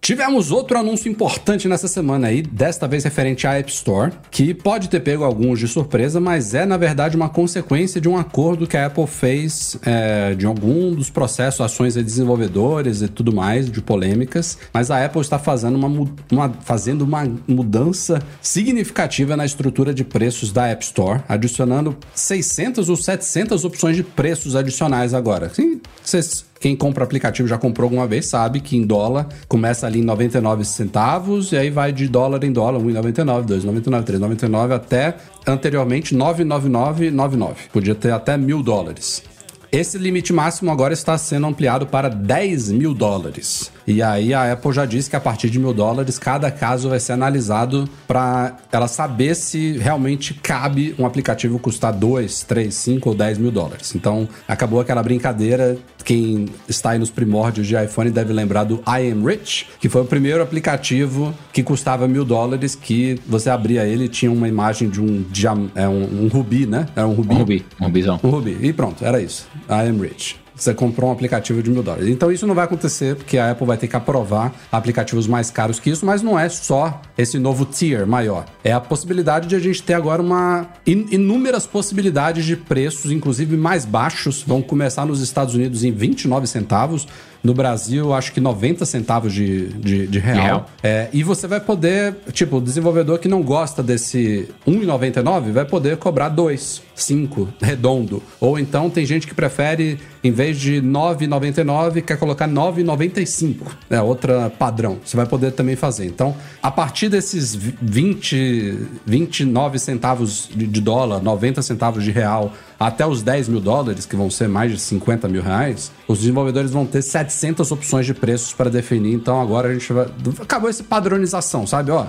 [0.00, 4.88] Tivemos outro anúncio importante nessa semana aí, desta vez referente à App Store, que pode
[4.88, 8.76] ter pego alguns de surpresa, mas é na verdade uma consequência de um acordo que
[8.76, 13.82] a Apple fez é, de algum dos processos, ações de desenvolvedores e tudo mais, de
[13.82, 14.56] polêmicas.
[14.72, 20.52] Mas a Apple está fazendo uma, uma, fazendo uma mudança significativa na estrutura de preços
[20.52, 25.50] da App Store, adicionando 600 ou 700 opções de preços adicionais agora.
[25.52, 30.00] Sim, vocês quem compra aplicativo já comprou alguma vez sabe que em dólar começa ali
[30.00, 35.16] em 99 centavos e aí vai de dólar em dólar, 1,99, 2,99, 3,99 até
[35.46, 37.54] anteriormente 999,99.
[37.72, 39.22] Podia ter até mil dólares.
[39.70, 43.70] Esse limite máximo agora está sendo ampliado para 10 mil dólares.
[43.88, 47.00] E aí a Apple já disse que a partir de mil dólares, cada caso vai
[47.00, 53.14] ser analisado para ela saber se realmente cabe um aplicativo custar 2, 3, 5 ou
[53.14, 53.94] 10 mil dólares.
[53.94, 55.78] Então acabou aquela brincadeira.
[56.04, 60.02] Quem está aí nos primórdios de iPhone deve lembrar do I Am Rich, que foi
[60.02, 64.90] o primeiro aplicativo que custava mil dólares, que você abria ele e tinha uma imagem
[64.90, 66.86] de um, é, um, um rubi, né?
[66.94, 67.34] Era um rubi.
[67.34, 68.20] Um rubi, um rubizão.
[68.22, 68.58] Um rubi.
[68.60, 69.48] E pronto, era isso.
[69.66, 72.08] I Am Rich você comprou um aplicativo de mil dólares.
[72.08, 75.78] Então isso não vai acontecer porque a Apple vai ter que aprovar aplicativos mais caros
[75.78, 78.44] que isso, mas não é só esse novo tier maior.
[78.62, 83.56] É a possibilidade de a gente ter agora uma in, inúmeras possibilidades de preços, inclusive
[83.56, 87.06] mais baixos, vão começar nos Estados Unidos em 29 centavos
[87.42, 90.42] no Brasil, acho que 90 centavos de, de, de real.
[90.42, 90.70] real.
[90.82, 95.96] É, e você vai poder, tipo, o desenvolvedor que não gosta desse 1,99 vai poder
[95.96, 98.22] cobrar 2, 5, redondo.
[98.40, 103.56] Ou então tem gente que prefere, em vez de 9,99, quer colocar 9,95.
[103.88, 104.98] É outra padrão.
[105.04, 106.06] Você vai poder também fazer.
[106.06, 113.06] Então, a partir desses 20, 29 centavos de, de dólar, 90 centavos de real, até
[113.06, 116.86] os 10 mil dólares, que vão ser mais de 50 mil reais, os desenvolvedores vão
[116.86, 119.14] ter 700 opções de preços para definir.
[119.14, 120.06] Então agora a gente vai.
[120.40, 121.90] Acabou essa padronização, sabe?
[121.90, 122.06] Ó,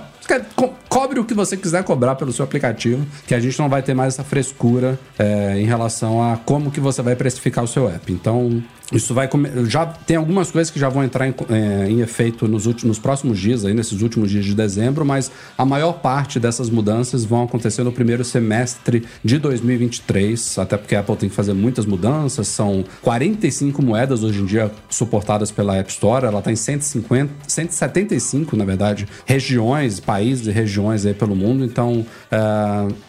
[0.88, 3.94] cobre o que você quiser cobrar pelo seu aplicativo, que a gente não vai ter
[3.94, 8.12] mais essa frescura é, em relação a como que você vai precificar o seu app.
[8.12, 9.28] Então, isso vai
[9.66, 12.98] já tem algumas coisas que já vão entrar em, é, em efeito nos últimos nos
[12.98, 17.44] próximos dias aí nesses últimos dias de dezembro mas a maior parte dessas mudanças vão
[17.44, 22.48] acontecer no primeiro semestre de 2023 até porque a Apple tem que fazer muitas mudanças.
[22.48, 26.26] São 45 moedas hoje em dia suportadas pela App Store.
[26.26, 31.64] Ela está em 150 175 na verdade regiões países e regiões aí pelo mundo.
[31.64, 32.38] Então é,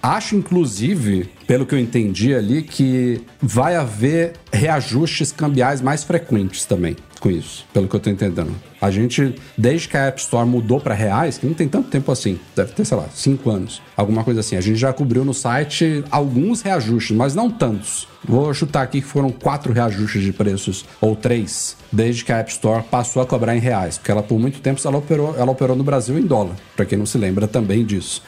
[0.01, 6.95] acho inclusive pelo que eu entendi ali, que vai haver reajustes cambiais mais frequentes também
[7.21, 8.53] com isso, pelo que eu tô entendendo.
[8.81, 12.11] A gente, desde que a App Store mudou para reais, que não tem tanto tempo
[12.11, 14.57] assim, deve ter, sei lá, cinco anos, alguma coisa assim.
[14.57, 18.07] A gente já cobriu no site alguns reajustes, mas não tantos.
[18.27, 22.51] Vou chutar aqui que foram quatro reajustes de preços, ou três, desde que a App
[22.51, 25.75] Store passou a cobrar em reais, porque ela por muito tempo ela operou, ela operou
[25.75, 28.23] no Brasil em dólar, para quem não se lembra também disso.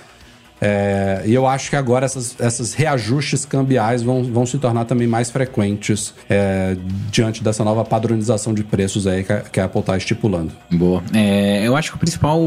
[0.66, 5.08] É, e eu acho que agora essas, essas reajustes cambiais vão, vão se tornar também
[5.08, 6.78] mais frequentes é,
[7.12, 10.54] diante dessa nova padronização de preços aí que a, que a Apple está estipulando.
[10.72, 11.04] Boa.
[11.14, 12.40] É, eu acho que o principal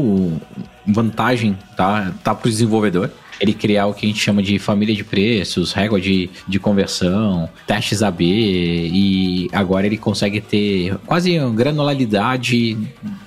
[0.87, 4.95] vantagem tá, tá para o desenvolvedor ele criar o que a gente chama de família
[4.95, 12.77] de preços, régua de, de conversão, testes AB, e agora ele consegue ter quase granularidade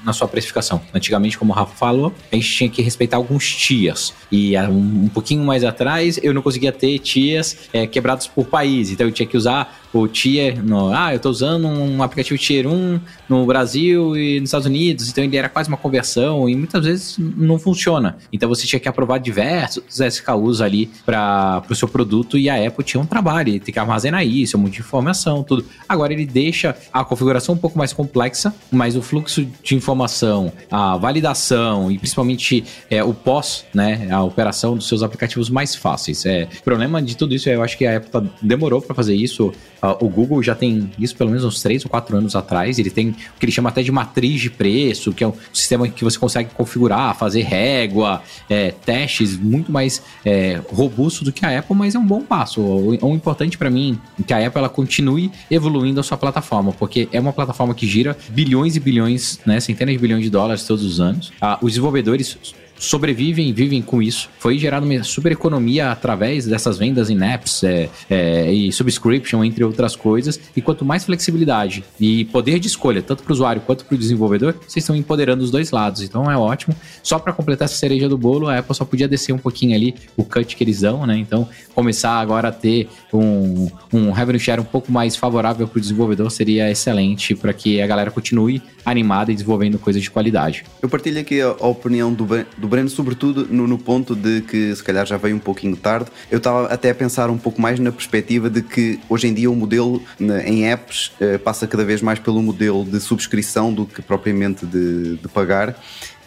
[0.05, 0.81] na sua precificação.
[0.94, 4.14] Antigamente, como o Rafa falou, a gente tinha que respeitar alguns tias.
[4.31, 8.90] E um, um pouquinho mais atrás, eu não conseguia ter tias é, quebrados por país.
[8.90, 12.66] Então eu tinha que usar o tier no, ah, eu estou usando um aplicativo tier
[12.66, 16.85] 1 no Brasil e nos Estados Unidos, então ele era quase uma conversão e muitas
[16.85, 18.16] vezes não funciona.
[18.33, 22.85] Então você tinha que aprovar diversos SKUs ali para o seu produto e a Apple
[22.85, 25.65] tinha um trabalho, tem que armazenar isso, um monte de informação, tudo.
[25.89, 30.97] Agora ele deixa a configuração um pouco mais complexa, mas o fluxo de informação, a
[30.97, 36.25] validação e principalmente é, o pós, né, a operação dos seus aplicativos mais fáceis.
[36.27, 39.15] É, o problema de tudo isso, eu acho que a Apple tá, demorou para fazer
[39.15, 42.79] isso Uh, o Google já tem isso pelo menos uns 3 ou 4 anos atrás.
[42.79, 45.89] Ele tem o que ele chama até de matriz de preço, que é um sistema
[45.89, 49.89] que você consegue configurar, fazer régua, é, testes muito mais
[50.24, 52.61] é, robusto do que a Apple, mas é um bom passo.
[52.61, 56.72] O, o importante para mim é que a Apple ela continue evoluindo a sua plataforma,
[56.72, 60.64] porque é uma plataforma que gira bilhões e bilhões, né, centenas de bilhões de dólares
[60.64, 61.29] todos os anos.
[61.29, 62.38] Uh, os desenvolvedores
[62.81, 64.29] sobrevivem e vivem com isso.
[64.38, 69.62] Foi gerada uma super economia através dessas vendas em apps é, é, e subscription, entre
[69.62, 70.40] outras coisas.
[70.57, 73.99] E quanto mais flexibilidade e poder de escolha, tanto para o usuário quanto para o
[73.99, 76.03] desenvolvedor, vocês estão empoderando os dois lados.
[76.03, 76.75] Então é ótimo.
[77.03, 79.95] Só para completar essa cereja do bolo, a Apple só podia descer um pouquinho ali
[80.16, 81.19] o cut que eles dão, né?
[81.19, 85.81] Então começar agora a ter um, um revenue share um pouco mais favorável para o
[85.81, 90.64] desenvolvedor seria excelente para que a galera continue animada e desenvolvendo coisas de qualidade.
[90.81, 94.75] Eu partilho aqui a, a opinião do, do Breno, sobretudo no, no, ponto de que
[94.75, 96.11] se calhar já veio um pouquinho tarde.
[96.31, 99.51] Eu estava até a pensar um pouco mais na perspectiva de que hoje em dia
[99.51, 103.87] o modelo né, em apps eh, passa cada vez mais pelo modelo de subscrição do
[103.87, 105.77] que propriamente de, de pagar.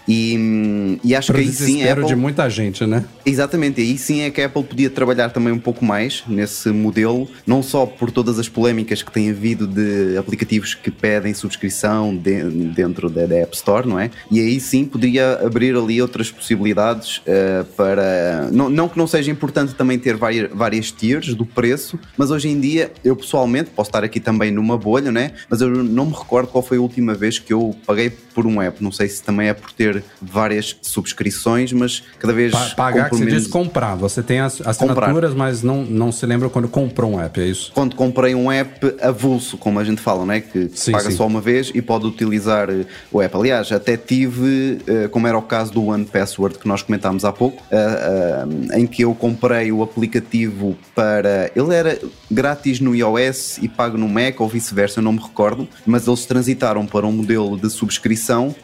[0.08, 2.06] E, e acho Pro que aí sim a Apple...
[2.06, 3.06] de muita gente, né?
[3.26, 7.28] Exatamente, aí sim é que a Apple podia trabalhar também um pouco mais nesse modelo,
[7.48, 12.44] não só por todas as polémicas que tem havido de aplicativos que pedem subscrição de,
[12.44, 14.12] dentro da, da, App Store, não é?
[14.30, 18.50] E aí sim poderia abrir ali outras possibilidades uh, para.
[18.52, 22.50] Não, não que não seja importante também ter várias, várias tiers do preço, mas hoje
[22.50, 25.32] em dia, eu pessoalmente, posso estar aqui também numa bolha, né?
[25.50, 28.62] Mas eu não me recordo qual foi a última vez que eu paguei por um
[28.62, 32.52] app, não sei se também é por ter ter várias subscrições, mas cada vez.
[32.52, 33.96] Pa pagar que se diz comprar.
[33.96, 35.36] Você tem as assinaturas, comprar.
[35.36, 37.72] mas não, não se lembra quando comprou um app, é isso?
[37.74, 40.42] Quando comprei um app avulso, como a gente fala, não é?
[40.42, 41.18] Que sim, paga sim.
[41.18, 43.36] só uma vez e pode utilizar eh, o app.
[43.36, 47.32] Aliás, até tive, eh, como era o caso do One Password que nós comentámos há
[47.32, 51.52] pouco, eh, em que eu comprei o aplicativo para.
[51.56, 55.68] Ele era grátis no iOS e pago no Mac ou vice-versa, eu não me recordo,
[55.86, 58.56] mas eles transitaram para um modelo de subscrição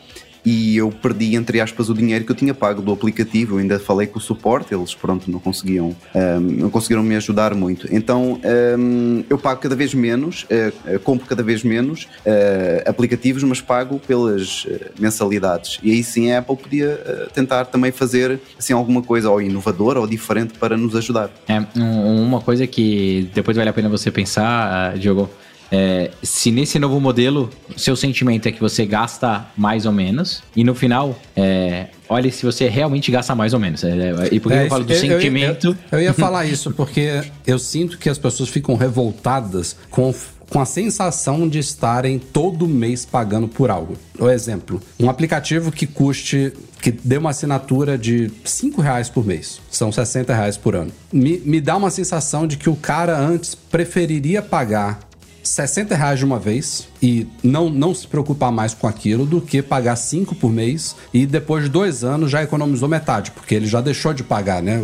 [0.46, 3.56] e eu perdi, entre aspas, o dinheiro que eu tinha pago do aplicativo.
[3.56, 7.54] Eu ainda falei com o suporte, eles, pronto, não conseguiam, um, não conseguiram me ajudar
[7.54, 7.88] muito.
[7.94, 8.40] Então
[8.78, 14.00] um, eu pago cada vez menos, uh, compro cada vez menos uh, aplicativos, mas pago
[14.00, 15.80] pelas uh, mensalidades.
[15.84, 20.08] E aí sim a Apple podia tentar também fazer assim, alguma coisa ou inovadora ou
[20.08, 21.30] diferente para nos ajudar.
[21.48, 25.30] É, uma coisa que depois vale a pena você pensar, Diogo
[25.72, 30.64] é, se nesse novo modelo, seu sentimento é que você gasta mais ou menos, e
[30.64, 33.84] no final, é, olhe se você realmente gasta mais ou menos.
[33.84, 35.68] É, é e por que é, eu falo do eu, sentimento?
[35.68, 40.14] Eu, eu, eu ia falar isso, porque eu sinto que as pessoas ficam revoltadas com
[40.50, 43.96] com a sensação de estarem todo mês pagando por algo.
[44.18, 46.52] O exemplo, um aplicativo que custe,
[46.82, 50.92] que dê uma assinatura de 5 reais por mês, são 60 reais por ano.
[51.14, 55.08] Me, me dá uma sensação de que o cara antes preferiria pagar
[55.44, 59.62] 60 reais de uma vez e não, não se preocupar mais com aquilo do que
[59.62, 63.82] pagar 5 por mês e depois de dois anos já economizou metade, porque ele já
[63.82, 64.82] deixou de pagar, né?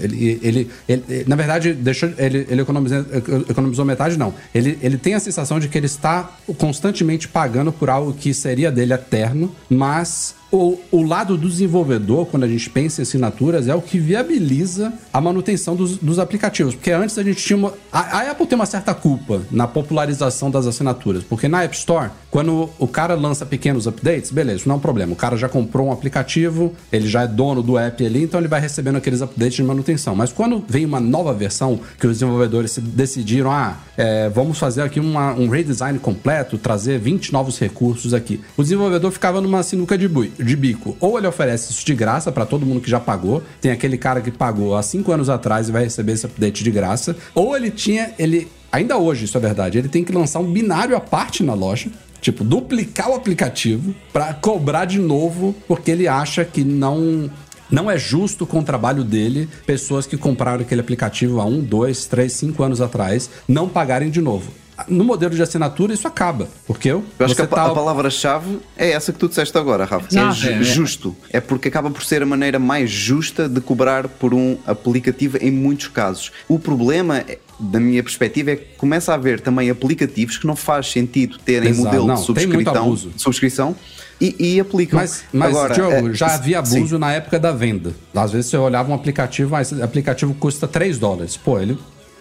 [0.00, 3.04] Ele, ele, ele na verdade, deixou, ele, ele economizou,
[3.48, 4.32] economizou metade, não.
[4.54, 8.70] Ele, ele tem a sensação de que ele está constantemente pagando por algo que seria
[8.70, 13.74] dele eterno, mas o, o, lado do desenvolvedor, quando a gente pensa em assinaturas, é
[13.74, 16.74] o que viabiliza a manutenção dos, dos aplicativos.
[16.74, 17.74] Porque antes a gente tinha uma.
[17.92, 21.22] A, a, Apple tem uma certa culpa na popularização das assinaturas.
[21.24, 25.12] Porque na App Store, Quando o cara lança pequenos updates, beleza, não é um problema.
[25.12, 28.48] O cara já comprou um aplicativo, ele já é dono do app ali, então ele
[28.48, 30.14] vai recebendo aqueles updates de manutenção.
[30.14, 34.82] Mas quando vem uma nova versão que os desenvolvedores se decidiram, ah, é, vamos fazer
[34.82, 38.40] aqui uma- um redesign completo, trazer 20 novos recursos aqui.
[38.56, 40.96] O desenvolvedor ficava numa sinuca de, bui- de bico.
[41.00, 43.42] Ou ele oferece isso de graça para todo mundo que já pagou.
[43.60, 46.70] Tem aquele cara que pagou há 5 anos atrás e vai receber esse update de
[46.70, 47.16] graça.
[47.34, 50.96] Ou ele tinha, ele ainda hoje, isso é verdade, ele tem que lançar um binário
[50.96, 51.90] à parte na loja.
[52.20, 57.30] Tipo, duplicar o aplicativo para cobrar de novo, porque ele acha que não
[57.70, 62.06] não é justo com o trabalho dele pessoas que compraram aquele aplicativo há um, dois,
[62.06, 64.50] três, cinco anos atrás não pagarem de novo.
[64.86, 66.48] No modelo de assinatura, isso acaba.
[66.66, 69.84] Porque eu, Eu acho que a, tá- a palavra-chave é essa que tu disseste agora,
[69.84, 70.06] Rafa.
[70.16, 70.62] É ju- é, é.
[70.62, 71.16] justo.
[71.30, 75.50] É porque acaba por ser a maneira mais justa de cobrar por um aplicativo em
[75.50, 76.30] muitos casos.
[76.48, 80.54] O problema, é- da minha perspectiva, é que começa a haver também aplicativos que não
[80.54, 81.84] faz sentido terem Exato.
[81.84, 83.12] modelo Não, de tem muito subscrição, abuso.
[83.16, 83.76] subscrição
[84.20, 85.00] e, e aplicam.
[85.00, 86.76] Mas, mas Agora, Diogo, é, já havia sim.
[86.78, 87.92] abuso na época da venda.
[88.14, 91.36] Às vezes você olhava um aplicativo, mas aplicativo custa 3 dólares.
[91.36, 91.76] Pô, ele.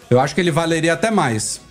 [0.10, 1.62] Eu acho que ele valeria até mais.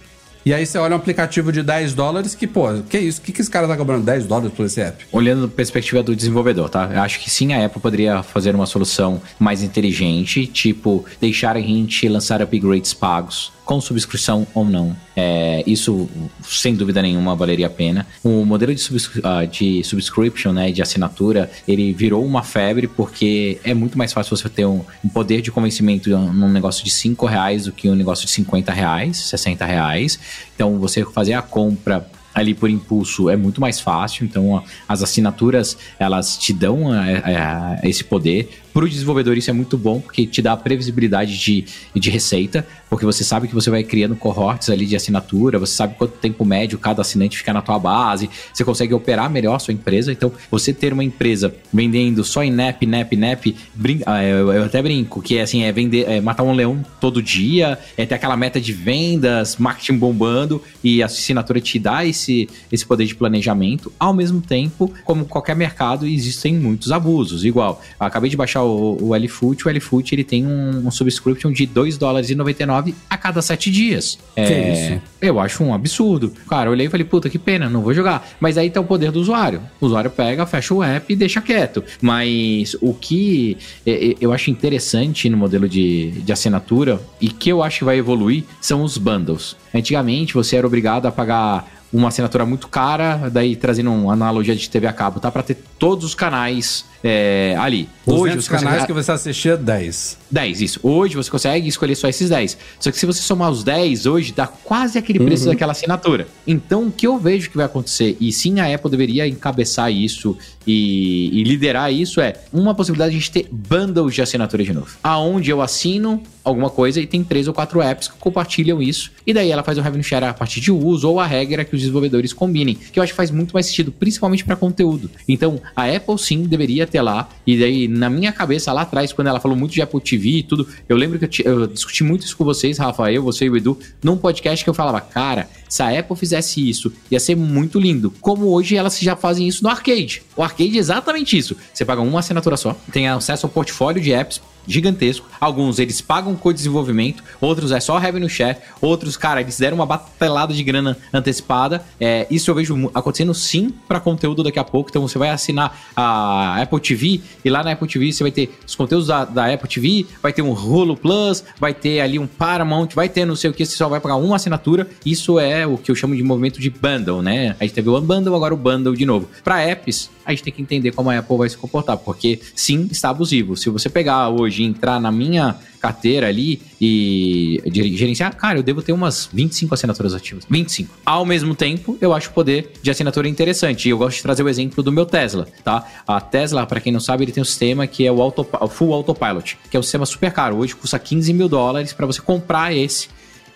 [0.47, 3.19] E aí você olha um aplicativo de 10 dólares que, pô, que isso?
[3.21, 5.05] O que, que esse cara tá cobrando 10 dólares por esse app?
[5.11, 6.89] Olhando da perspectiva do desenvolvedor, tá?
[6.95, 11.61] Eu acho que sim, a Apple poderia fazer uma solução mais inteligente, tipo, deixar a
[11.61, 14.97] gente lançar upgrades pagos, com subscrição ou não.
[15.17, 16.09] É, isso,
[16.45, 18.07] sem dúvida nenhuma, valeria a pena.
[18.23, 23.59] O modelo de, subscri- ah, de subscription, né, de assinatura, ele virou uma febre porque
[23.65, 27.27] é muito mais fácil você ter um, um poder de convencimento num negócio de 5
[27.27, 30.19] reais do que um negócio de 50 reais, 60 reais.
[30.55, 34.25] Então, você fazer a compra ali por impulso é muito mais fácil.
[34.27, 38.63] Então, a- as assinaturas elas te dão é, é, esse poder.
[38.77, 42.67] Para o desenvolvedor, isso é muito bom, porque te dá a previsibilidade de, de receita,
[42.91, 46.45] porque você sabe que você vai criando cohorts ali de assinatura, você sabe quanto tempo
[46.45, 50.13] médio cada assinante fica na tua base, você consegue operar melhor a sua empresa.
[50.13, 54.65] Então, você ter uma empresa vendendo só em NAP, NAP, NAP, brin- ah, eu, eu
[54.65, 58.17] até brinco, que é assim, é vender, é matar um leão todo dia, é ter
[58.17, 63.15] aquela meta de vendas, marketing bombando, e a assinatura te dá esse, esse poder de
[63.15, 63.91] planejamento.
[63.99, 67.43] Ao mesmo tempo, como qualquer mercado, existem muitos abusos.
[67.43, 71.67] Igual, acabei de baixar o, o LFoot, o LFoot ele tem um, um subscription de
[71.67, 74.19] 2 dólares e 99 a cada 7 dias.
[74.35, 75.03] É, isso?
[75.21, 76.33] eu acho um absurdo.
[76.49, 78.29] Cara, eu olhei e falei, puta, que pena, não vou jogar.
[78.41, 79.61] Mas aí tá o poder do usuário.
[79.81, 81.83] O usuário pega, fecha o app e deixa quieto.
[82.01, 87.51] Mas o que é, é, eu acho interessante no modelo de, de assinatura e que
[87.51, 89.57] eu acho que vai evoluir são os bundles.
[89.75, 94.69] Antigamente você era obrigado a pagar uma assinatura muito cara, daí trazendo uma analogia de
[94.69, 95.31] TV a cabo, tá?
[95.31, 97.89] Pra ter todos os canais é, ali.
[98.05, 100.19] Hoje, os canais consegue- que você assistia, 10.
[100.31, 100.81] 10, isso.
[100.83, 102.59] Hoje você consegue escolher só esses 10.
[102.81, 106.27] Só que se você somar os 10 hoje, dá quase aquele preço daquela assinatura.
[106.47, 110.37] Então, o que eu vejo que vai acontecer, e sim a Apple deveria encabeçar isso
[110.67, 114.73] e, e liderar isso, é uma possibilidade de a gente ter bundles de assinatura de
[114.73, 114.89] novo.
[115.03, 119.35] Aonde eu assino alguma coisa e tem três ou quatro apps que compartilham isso, e
[119.35, 121.81] daí ela faz um revenue share a partir de uso ou a regra que os
[121.81, 125.11] desenvolvedores combinem, que eu acho que faz muito mais sentido, principalmente para conteúdo.
[125.29, 129.27] Então, a Apple sim deveria ter lá, e daí na minha cabeça lá atrás, quando
[129.27, 132.25] ela falou muito de Apple TV e tudo, eu lembro que eu, eu discuti muito
[132.25, 135.83] isso com vocês, Rafael, você e o Edu, num podcast que eu falava, cara, se
[135.83, 138.13] a Apple fizesse isso, ia ser muito lindo.
[138.21, 140.23] Como hoje elas já fazem isso no arcade.
[140.37, 141.57] O arcade é exatamente isso.
[141.75, 145.27] Você paga uma assinatura só, tem acesso ao portfólio de apps gigantesco.
[145.41, 150.53] Alguns eles pagam co-desenvolvimento, outros é só revenue share, outros, cara, eles deram uma batelada
[150.53, 151.85] de grana antecipada.
[152.01, 154.91] É, isso eu vejo acontecendo sim para conteúdo daqui a pouco.
[154.91, 158.59] Então você vai assinar a Apple TV e lá na Apple TV você vai ter
[158.67, 162.27] os conteúdos da, da Apple TV, vai ter um Hulu Plus, vai ter ali um
[162.27, 164.89] Paramount, vai ter não sei o que, você só vai pagar uma assinatura.
[165.05, 167.57] Isso é o que eu chamo de movimento de bundle, né?
[167.61, 169.29] A gente teve o unbundle, agora o bundle de novo.
[169.45, 172.89] Para apps, a gente tem que entender como a Apple vai se comportar, porque sim,
[172.91, 173.57] está abusivo.
[173.57, 178.63] Se você pegar hoje e entrar na minha carteira ali e ger- gerenciar, cara, eu
[178.63, 180.45] devo ter umas 25 assinaturas ativas.
[180.49, 180.95] 25.
[181.05, 183.87] Ao mesmo tempo, eu acho o poder de assinatura interessante.
[183.87, 185.85] E eu gosto de trazer o exemplo do meu Tesla, tá?
[186.07, 188.69] A Tesla, para quem não sabe, ele tem um sistema que é o, auto, o
[188.69, 190.57] Full Autopilot, que é um sistema super caro.
[190.57, 193.09] Hoje custa 15 mil dólares para você comprar esse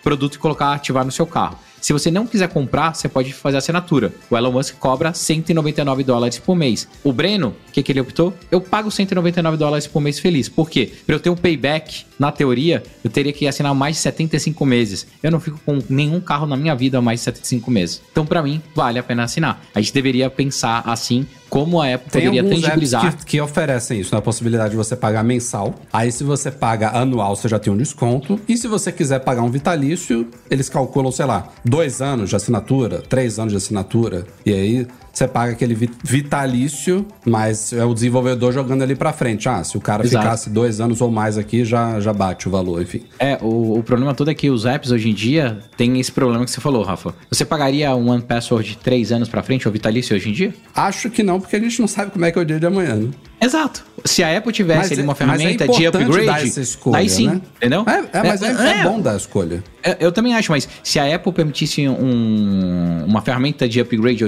[0.03, 1.59] produto e colocar, ativar no seu carro.
[1.81, 4.13] Se você não quiser comprar, você pode fazer assinatura.
[4.29, 6.87] O Elon Musk cobra 199 dólares por mês.
[7.03, 8.33] O Breno, o que, que ele optou?
[8.51, 10.47] Eu pago 199 dólares por mês feliz.
[10.47, 10.91] Por quê?
[11.05, 15.07] Para eu ter um payback, na teoria, eu teria que assinar mais de 75 meses.
[15.23, 17.99] Eu não fico com nenhum carro na minha vida há mais de 75 meses.
[18.11, 19.65] Então, para mim, vale a pena assinar.
[19.73, 23.17] A gente deveria pensar assim como a Apple Tem poderia tangibilizar.
[23.17, 24.19] que, que oferecem isso, né?
[24.19, 25.75] A possibilidade de você pagar mensal.
[25.91, 28.39] Aí, se você paga anual, você já tem um desconto.
[28.47, 33.01] E se você quiser pagar um vitalício, eles calculam, sei lá, dois anos de assinatura,
[33.01, 34.25] três anos de assinatura.
[34.45, 39.47] E aí, você paga aquele vi- vitalício, mas é o desenvolvedor jogando ali pra frente.
[39.49, 40.23] Ah, se o cara Exato.
[40.23, 43.03] ficasse dois anos ou mais aqui, já, já bate o valor, enfim.
[43.19, 46.45] É, o, o problema todo é que os apps hoje em dia tem esse problema
[46.45, 47.13] que você falou, Rafa.
[47.29, 50.53] Você pagaria um One Password de três anos pra frente ou vitalício hoje em dia?
[50.75, 52.65] Acho que não, porque a gente não sabe como é que é o dia de
[52.65, 53.09] amanhã, né?
[53.41, 53.83] Exato.
[54.05, 56.43] Se a Apple tivesse Mas ali é- uma mas é ferramenta de importante upgrade, dar
[56.47, 57.41] essa escolha, aí sim, né?
[57.57, 57.83] entendeu?
[57.87, 59.63] É, é, mas é, é bom dar a escolha.
[59.83, 64.25] É, Eu também acho, mas se a Apple permitisse um- uma ferramenta de upgrade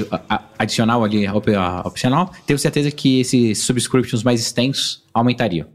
[0.58, 1.28] adicional ali,
[1.84, 5.68] opcional, tenho certeza que esses subscriptions mais extensos aumentariam.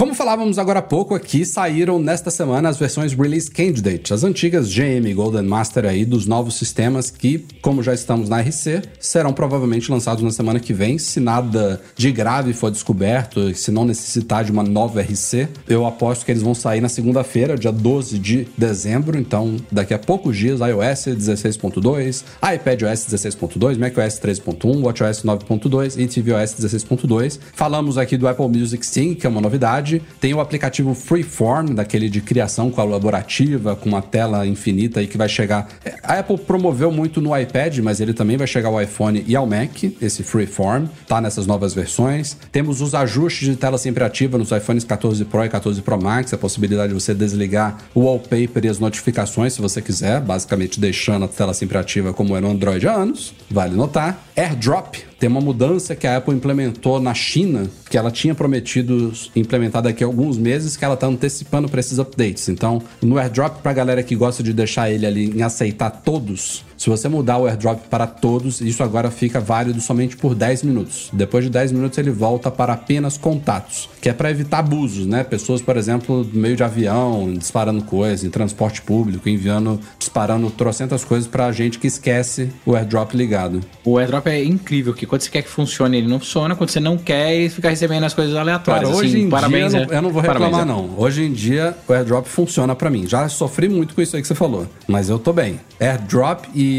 [0.00, 4.72] Como falávamos agora há pouco aqui, saíram nesta semana as versões Release Candidate, as antigas
[4.72, 9.90] GM Golden Master aí dos novos sistemas que, como já estamos na RC, serão provavelmente
[9.90, 14.50] lançados na semana que vem, se nada de grave for descoberto, se não necessitar de
[14.50, 15.46] uma nova RC.
[15.68, 19.98] Eu aposto que eles vão sair na segunda-feira, dia 12 de dezembro, então daqui a
[19.98, 27.38] poucos dias iOS 16.2, iPadOS 16.2, macOS 13.1, WatchOS 9.2 e tvOS 16.2.
[27.52, 29.89] Falamos aqui do Apple Music Sync, que é uma novidade.
[30.20, 35.28] Tem o aplicativo Freeform, daquele de criação colaborativa, com uma tela infinita aí que vai
[35.28, 35.68] chegar.
[36.02, 39.46] A Apple promoveu muito no iPad, mas ele também vai chegar ao iPhone e ao
[39.46, 42.36] Mac, esse Freeform, tá nessas novas versões.
[42.52, 46.32] Temos os ajustes de tela sempre ativa nos iPhones 14 Pro e 14 Pro Max,
[46.32, 51.24] a possibilidade de você desligar o wallpaper e as notificações se você quiser, basicamente deixando
[51.24, 54.26] a tela sempre ativa como é no Android há anos, vale notar.
[54.36, 59.82] AirDrop, tem uma mudança que a Apple implementou na China, que ela tinha prometido implementar
[59.82, 62.48] daqui a alguns meses, que ela está antecipando para esses updates.
[62.48, 66.64] Então, no AirDrop, para a galera que gosta de deixar ele ali em aceitar todos,
[66.80, 71.10] se você mudar o AirDrop para todos, isso agora fica válido somente por 10 minutos.
[71.12, 75.22] Depois de 10 minutos, ele volta para apenas contatos, que é para evitar abusos, né?
[75.22, 81.04] Pessoas, por exemplo, no meio de avião, disparando coisas, em transporte público, enviando, disparando trocentas
[81.04, 83.60] coisas para gente que esquece o AirDrop ligado.
[83.84, 86.56] O AirDrop é incrível, que quando você quer que funcione, ele não funciona.
[86.56, 88.88] Quando você não quer, ele fica recebendo as coisas aleatórias.
[88.88, 89.98] Cara, hoje assim, em parabéns, dia eu não, é.
[89.98, 90.80] eu não vou Parabéns, reclamar, é.
[90.80, 90.94] não.
[90.98, 93.06] Hoje em dia o AirDrop funciona pra mim.
[93.06, 95.60] Já sofri muito com isso aí que você falou, mas eu tô bem.
[95.78, 96.69] AirDrop e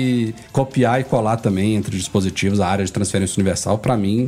[0.51, 4.27] copiar e colar também entre dispositivos, a área de transferência universal, pra mim.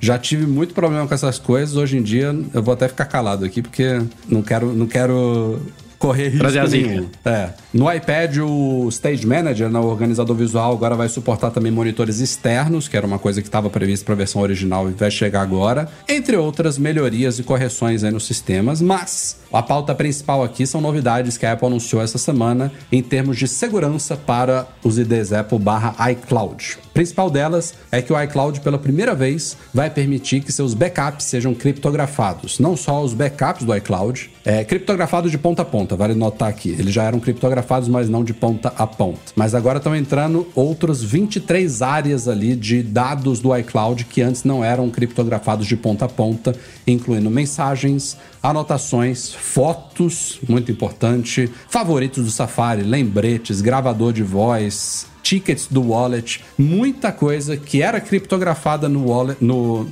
[0.00, 1.76] Já tive muito problema com essas coisas.
[1.76, 5.60] Hoje em dia eu vou até ficar calado aqui porque não quero, não quero
[6.04, 7.08] correr risco Trazer nenhum.
[7.24, 7.48] É.
[7.72, 12.86] No iPad, o Stage Manager, né, o organizador visual, agora vai suportar também monitores externos,
[12.86, 15.88] que era uma coisa que estava prevista para a versão original e vai chegar agora,
[16.06, 21.38] entre outras melhorias e correções aí nos sistemas, mas a pauta principal aqui são novidades
[21.38, 26.10] que a Apple anunciou essa semana em termos de segurança para os IDs Apple barra
[26.10, 26.78] iCloud.
[26.86, 31.24] A principal delas é que o iCloud, pela primeira vez, vai permitir que seus backups
[31.26, 32.58] sejam criptografados.
[32.58, 36.70] Não só os backups do iCloud, é, criptografados de ponta a ponta, vale notar aqui.
[36.70, 39.20] Eles já eram criptografados, mas não de ponta a ponta.
[39.34, 44.64] Mas agora estão entrando outras 23 áreas ali de dados do iCloud que antes não
[44.64, 46.54] eram criptografados de ponta a ponta,
[46.86, 55.82] incluindo mensagens, anotações, fotos, muito importante, favoritos do Safari, lembretes, gravador de voz, tickets do
[55.90, 59.88] wallet, muita coisa que era criptografada no wallet, no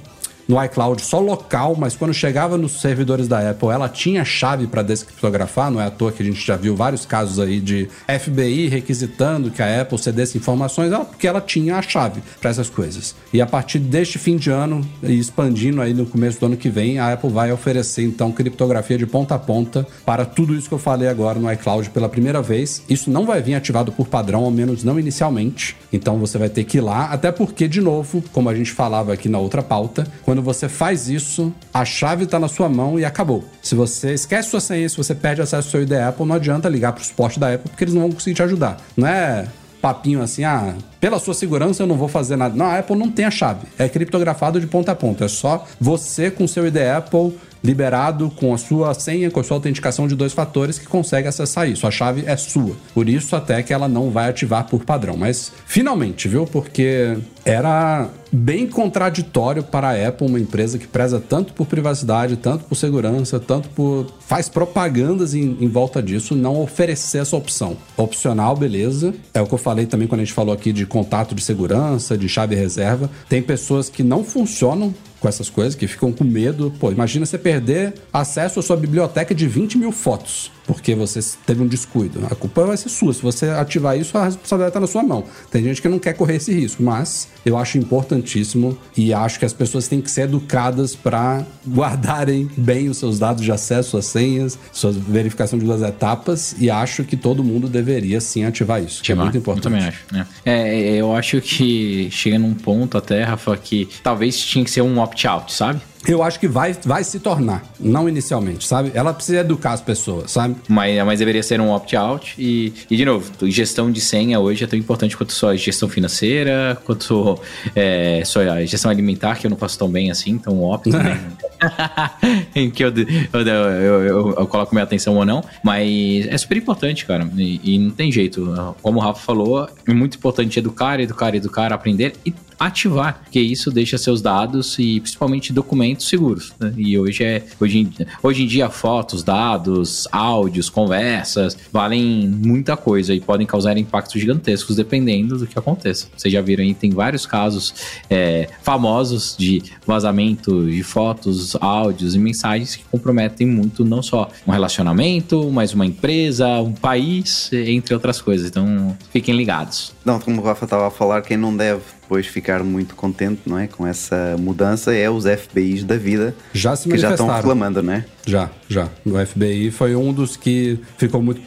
[0.49, 4.83] no iCloud só local, mas quando chegava nos servidores da Apple, ela tinha chave para
[4.83, 8.69] descriptografar, não é à toa que a gente já viu vários casos aí de FBI
[8.69, 13.15] requisitando que a Apple cedesse informações, porque ela tinha a chave para essas coisas.
[13.33, 16.69] E a partir deste fim de ano e expandindo aí no começo do ano que
[16.69, 20.75] vem, a Apple vai oferecer então criptografia de ponta a ponta para tudo isso que
[20.75, 22.83] eu falei agora no iCloud pela primeira vez.
[22.89, 25.77] Isso não vai vir ativado por padrão, ao menos não inicialmente.
[25.93, 29.13] Então você vai ter que ir lá, até porque, de novo, como a gente falava
[29.13, 33.05] aqui na outra pauta, quando você faz isso, a chave está na sua mão e
[33.05, 33.45] acabou.
[33.61, 36.71] Se você esquece sua senha, se você perde acesso ao seu ID Apple, não adianta
[36.71, 38.79] ligar para o suporte da Apple, porque eles não vão conseguir te ajudar.
[38.97, 39.47] Não é
[39.83, 42.57] papinho assim, ah, pela sua segurança eu não vou fazer nada.
[42.57, 43.67] Não, a Apple não tem a chave.
[43.79, 45.27] É criptografado de ponta a ponta.
[45.27, 49.57] É só você com seu ID Apple liberado com a sua senha, com a sua
[49.57, 51.87] autenticação de dois fatores que consegue acessar isso.
[51.87, 52.75] A chave é sua.
[52.93, 55.17] Por isso até que ela não vai ativar por padrão.
[55.17, 56.45] Mas finalmente, viu?
[56.47, 62.65] Porque era bem contraditório para a Apple, uma empresa que preza tanto por privacidade, tanto
[62.65, 67.77] por segurança, tanto por faz propagandas em, em volta disso, não oferecer essa opção.
[67.97, 69.15] Opcional, beleza.
[69.35, 72.17] É o que eu falei também quando a gente falou aqui de contato de segurança,
[72.17, 73.11] de chave reserva.
[73.29, 76.75] Tem pessoas que não funcionam com essas coisas, que ficam com medo.
[76.81, 81.63] Pô, imagina você perder acesso à sua biblioteca de 20 mil fotos porque você teve
[81.63, 82.27] um descuido.
[82.31, 83.13] A culpa vai ser sua.
[83.13, 85.25] Se você ativar isso, a responsabilidade está na sua mão.
[85.51, 89.45] Tem gente que não quer correr esse risco, mas eu acho importantíssimo e acho que
[89.45, 94.07] as pessoas têm que ser educadas para guardarem bem os seus dados de acesso, suas
[94.07, 99.03] senhas, sua verificação de duas etapas e acho que todo mundo deveria sim ativar isso.
[99.03, 99.67] Que é muito importante.
[99.67, 100.05] Eu também acho.
[100.13, 100.27] Né?
[100.45, 105.01] É, eu acho que chega num ponto até, Rafa, que talvez tinha que ser um
[105.13, 105.81] opt-out, sabe?
[106.07, 108.91] Eu acho que vai, vai se tornar, não inicialmente, sabe?
[108.93, 110.57] Ela precisa educar as pessoas, sabe?
[110.69, 112.35] Mas, mas deveria ser um opt-out.
[112.37, 116.77] E, e, de novo, gestão de senha hoje é tão importante quanto sua gestão financeira,
[116.85, 117.39] quanto
[117.77, 121.19] é, sua gestão alimentar, que eu não faço tão bem assim, então opt também.
[122.55, 122.93] em que eu,
[123.33, 125.45] eu, eu, eu, coloco minha atenção ou não.
[125.63, 127.29] Mas é super importante, cara.
[127.37, 128.75] E, e não tem jeito.
[128.83, 132.35] Como o Rafa falou, é muito importante educar, educar, educar, aprender e
[132.67, 136.53] ativar, porque isso deixa seus dados e principalmente documentos seguros.
[136.59, 136.73] Né?
[136.77, 137.93] E hoje é hoje em,
[138.23, 144.77] hoje em dia fotos, dados, áudios, conversas valem muita coisa e podem causar impactos gigantescos
[144.77, 146.09] dependendo do que aconteça.
[146.17, 147.75] Vocês já viram aí tem vários casos
[148.09, 154.53] é, famosos de vazamento de fotos, áudios e mensagens que comprometem muito não só um
[154.53, 158.49] relacionamento, mas uma empresa, um país, entre outras coisas.
[158.49, 159.93] Então fiquem ligados.
[160.05, 161.83] Não, como o Rafa estava a falar, quem não deve
[162.13, 163.67] depois ficar muito contente, não é?
[163.67, 167.95] Com essa mudança é os FBIs da vida já se que já estão reclamando, não
[167.95, 168.05] é?
[168.27, 168.89] Já, já.
[169.05, 171.41] O FBI foi um dos que ficou muito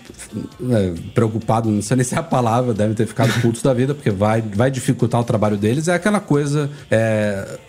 [0.72, 3.94] é, preocupado, não sei nem se é a palavra, devem ter ficado putos da vida,
[3.94, 5.88] porque vai, vai dificultar o trabalho deles.
[5.88, 6.70] É aquela coisa.
[6.90, 7.60] É,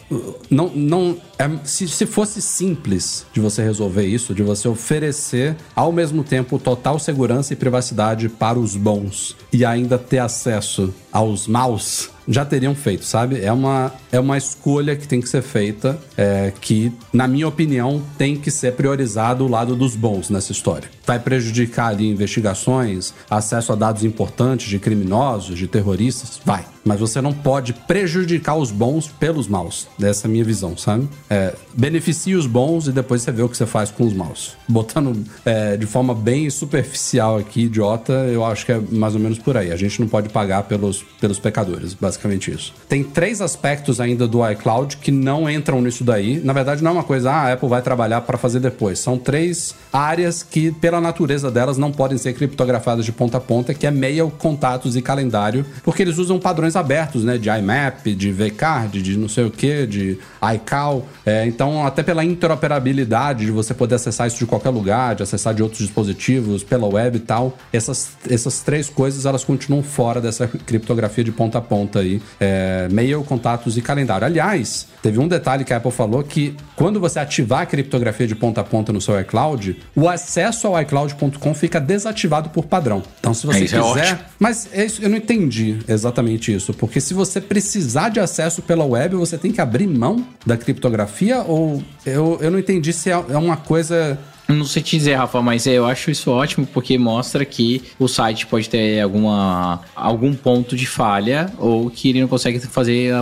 [0.51, 5.93] não, não, é, se, se fosse simples de você resolver isso, de você oferecer ao
[5.93, 12.16] mesmo tempo total segurança e privacidade para os bons e ainda ter acesso aos maus
[12.29, 13.41] já teriam feito, sabe?
[13.41, 18.03] É uma, é uma escolha que tem que ser feita, é, que, na minha opinião,
[18.19, 20.89] tem que ser priorizado o lado dos bons nessa história.
[21.07, 26.41] Vai prejudicar ali investigações, acesso a dados importantes de criminosos, de terroristas?
[26.45, 26.76] Vai.
[26.87, 29.89] Mas você não pode prejudicar os bons pelos maus.
[29.99, 31.09] Dessa é a minha visão, sabe?
[31.29, 34.57] É, beneficie os bons e depois você vê o que você faz com os maus.
[34.69, 39.39] Botando é, de forma bem superficial aqui, idiota, eu acho que é mais ou menos
[39.39, 39.73] por aí.
[39.73, 42.73] A gente não pode pagar pelos, pelos pecadores, basicamente isso.
[42.89, 46.41] Tem três aspectos ainda do iCloud que não entram nisso daí.
[46.45, 49.01] Na verdade, não é uma coisa, ah, a Apple vai trabalhar para fazer depois.
[49.01, 53.75] São três áreas que, pela natureza delas, não podem ser criptografadas de ponta a ponta,
[53.75, 57.39] que é mail, contatos e calendário, porque eles usam padrões abertos, né?
[57.39, 60.19] De IMAP, de VCard, de não sei o que, de
[60.55, 61.07] iCal.
[61.25, 65.55] É, então, até pela interoperabilidade de você poder acessar isso de qualquer lugar, de acessar
[65.55, 70.47] de outros dispositivos, pela web e tal, essas, essas três coisas elas continuam fora dessa
[70.47, 72.21] criptografia de ponta a ponta aí.
[72.39, 74.27] É, mail, contatos e calendário.
[74.27, 78.35] Aliás, teve um detalhe que a Apple falou que quando você ativar a criptografia de
[78.35, 83.05] ponta a ponta no seu iCloud, o acesso ao iCloud.com fica desativado por padrão.
[83.21, 83.99] Então, se você é, quiser.
[83.99, 88.63] É mas é isso, eu não entendi exatamente isso porque se você precisar de acesso
[88.63, 93.09] pela web, você tem que abrir mão da criptografia ou eu, eu não entendi se
[93.09, 96.97] é, é uma coisa não sei te dizer, Rafa, mas eu acho isso ótimo porque
[96.97, 102.29] mostra que o site pode ter alguma, algum ponto de falha ou que ele não
[102.29, 103.13] consegue fazer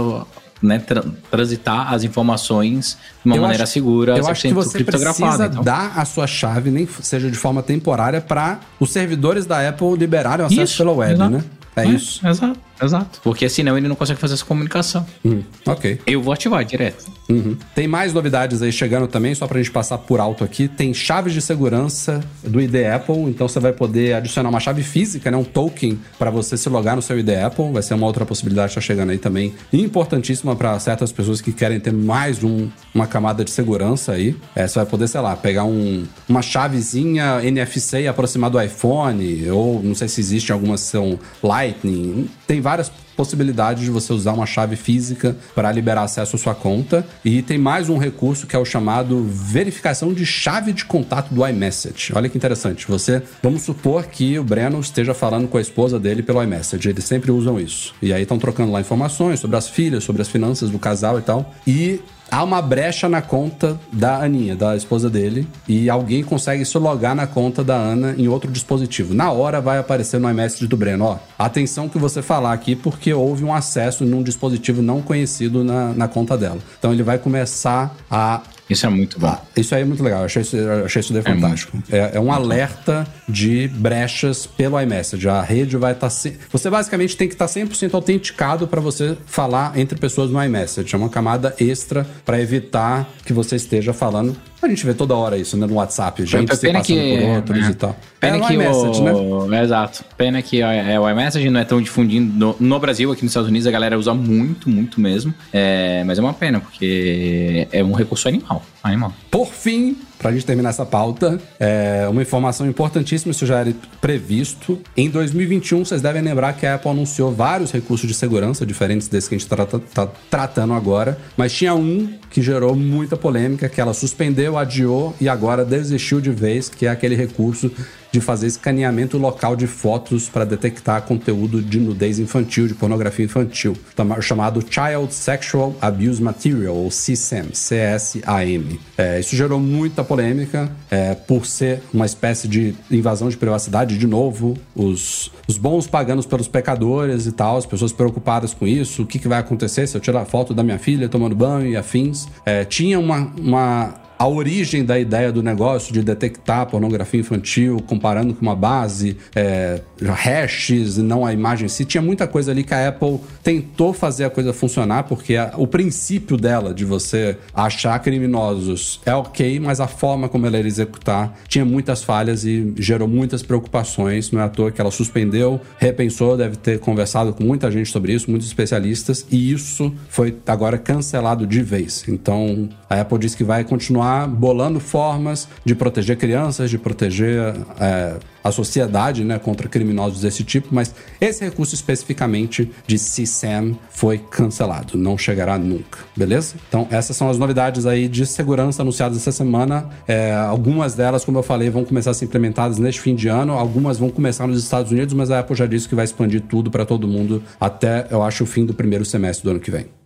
[0.64, 4.16] né, tra transitar as informações de uma eu maneira acho, segura.
[4.16, 5.62] Eu acho que você precisa então.
[5.62, 10.42] dar a sua chave, nem seja de forma temporária, para os servidores da Apple liberarem
[10.42, 11.30] o acesso Isso, pela web, exato.
[11.30, 11.44] né?
[11.76, 12.26] É, é isso.
[12.26, 12.58] Exato.
[12.84, 13.20] Exato.
[13.22, 15.06] Porque senão ele não consegue fazer essa comunicação.
[15.24, 16.00] Hum, ok.
[16.06, 17.12] Eu vou ativar direto.
[17.28, 17.56] Uhum.
[17.74, 20.68] Tem mais novidades aí chegando também, só pra gente passar por alto aqui.
[20.68, 25.30] Tem chaves de segurança do ID Apple, então você vai poder adicionar uma chave física,
[25.30, 25.36] né?
[25.36, 27.72] Um token para você se logar no seu ID Apple.
[27.72, 29.54] Vai ser uma outra possibilidade que tá chegando aí também.
[29.72, 34.36] Importantíssima para certas pessoas que querem ter mais um, uma camada de segurança aí.
[34.54, 39.50] É, você vai poder, sei lá, pegar um, uma chavezinha NFC e aproximar do iPhone,
[39.50, 42.28] ou não sei se existe alguma são Lightning.
[42.46, 42.73] Tem várias
[43.16, 47.06] possibilidades de você usar uma chave física para liberar acesso à sua conta.
[47.24, 51.46] E tem mais um recurso que é o chamado verificação de chave de contato do
[51.46, 52.12] iMessage.
[52.14, 52.86] Olha que interessante.
[52.88, 56.88] Você, vamos supor que o Breno esteja falando com a esposa dele pelo iMessage.
[56.88, 57.94] Eles sempre usam isso.
[58.02, 61.22] E aí estão trocando lá informações sobre as filhas, sobre as finanças do casal e
[61.22, 61.54] tal.
[61.66, 62.00] E
[62.34, 67.14] há uma brecha na conta da Aninha, da esposa dele, e alguém consegue se logar
[67.14, 69.14] na conta da Ana em outro dispositivo.
[69.14, 73.14] Na hora vai aparecer no iMessage do Breno, ó, atenção que você falar aqui porque
[73.14, 76.58] houve um acesso num dispositivo não conhecido na, na conta dela.
[76.76, 79.36] Então ele vai começar a Isso é muito bom.
[79.56, 81.76] Isso aí é muito legal, eu achei isso, achei isso daí fantástico.
[81.90, 85.28] É, é um alerta de brechas pelo iMessage.
[85.28, 86.08] A rede vai estar.
[86.10, 90.94] se- Você basicamente tem que estar 100% autenticado para você falar entre pessoas no iMessage.
[90.94, 94.34] É uma camada extra para evitar que você esteja falando.
[94.62, 95.66] A gente vê toda hora isso, né?
[95.66, 97.96] No WhatsApp, gente se passando que, por outros é, e tal.
[98.18, 99.12] Pena é que iMessage, né?
[99.12, 100.02] o, é, Exato.
[100.16, 103.32] Pena que o, é, o iMessage não é tão difundido no, no Brasil, aqui nos
[103.32, 105.34] Estados Unidos a galera usa muito, muito mesmo.
[105.52, 108.53] É, mas é uma pena, porque é um recurso animal.
[108.82, 109.12] Animal.
[109.30, 114.80] Por fim, pra gente terminar essa pauta, é uma informação importantíssima, isso já era previsto.
[114.96, 119.28] Em 2021, vocês devem lembrar que a Apple anunciou vários recursos de segurança diferentes desse
[119.28, 123.80] que a gente está tá tratando agora, mas tinha um que gerou muita polêmica, que
[123.80, 127.70] ela suspendeu, adiou e agora desistiu de vez, que é aquele recurso
[128.14, 133.76] de fazer escaneamento local de fotos para detectar conteúdo de nudez infantil, de pornografia infantil,
[134.20, 138.78] chamado Child Sexual Abuse Material, ou CSAM, C-S-A-M.
[138.96, 144.06] É, isso gerou muita polêmica, é, por ser uma espécie de invasão de privacidade, de
[144.06, 149.06] novo, os, os bons pagando pelos pecadores e tal, as pessoas preocupadas com isso, o
[149.06, 152.28] que, que vai acontecer se eu tirar foto da minha filha tomando banho e afins.
[152.46, 158.34] É, tinha uma, uma a origem da ideia do negócio de detectar pornografia infantil, comparando
[158.34, 162.62] com uma base, é, hashes e não a imagem em si, tinha muita coisa ali
[162.64, 167.36] que a Apple tentou fazer a coisa funcionar, porque a- o princípio dela de você
[167.52, 172.72] achar criminosos é ok, mas a forma como ela ia executar tinha muitas falhas e
[172.78, 174.30] gerou muitas preocupações.
[174.30, 178.12] Não é à toa que ela suspendeu, repensou, deve ter conversado com muita gente sobre
[178.12, 182.04] isso, muitos especialistas, e isso foi agora cancelado de vez.
[182.08, 188.16] Então a Apple disse que vai continuar bolando formas de proteger crianças, de proteger é,
[188.44, 194.98] a sociedade né, contra criminosos desse tipo, mas esse recurso especificamente de CSAM foi cancelado,
[194.98, 196.54] não chegará nunca, beleza?
[196.68, 199.88] Então essas são as novidades aí de segurança anunciadas essa semana.
[200.06, 203.54] É, algumas delas, como eu falei, vão começar a ser implementadas neste fim de ano,
[203.54, 206.70] algumas vão começar nos Estados Unidos, mas a Apple já disse que vai expandir tudo
[206.70, 210.03] para todo mundo até, eu acho, o fim do primeiro semestre do ano que vem.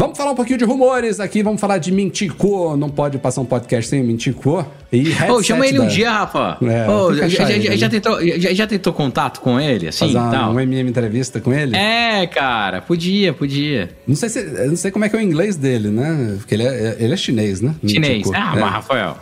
[0.00, 2.74] Vamos falar um pouquinho de rumores aqui, vamos falar de Mintico.
[2.74, 4.64] Não pode passar um podcast sem Mintico.
[4.90, 6.56] E headset chama ele um da- dia, Rafa.
[6.62, 7.88] É, fica já, já- já- né?
[7.90, 10.52] tentou, já, já tentou contato com ele, assim, Fazer uma, tal?
[10.54, 11.76] um MM entrevista com ele?
[11.76, 13.90] É, cara, podia, podia.
[14.08, 16.34] Não sei se, não sei como é que é o inglês dele, né?
[16.38, 17.74] Porque ele é, ele é chinês, né?
[17.86, 18.12] Chinês.
[18.26, 18.32] Mintico.
[18.34, 18.58] Ah, É.
[18.60, 19.18] mas Rafael,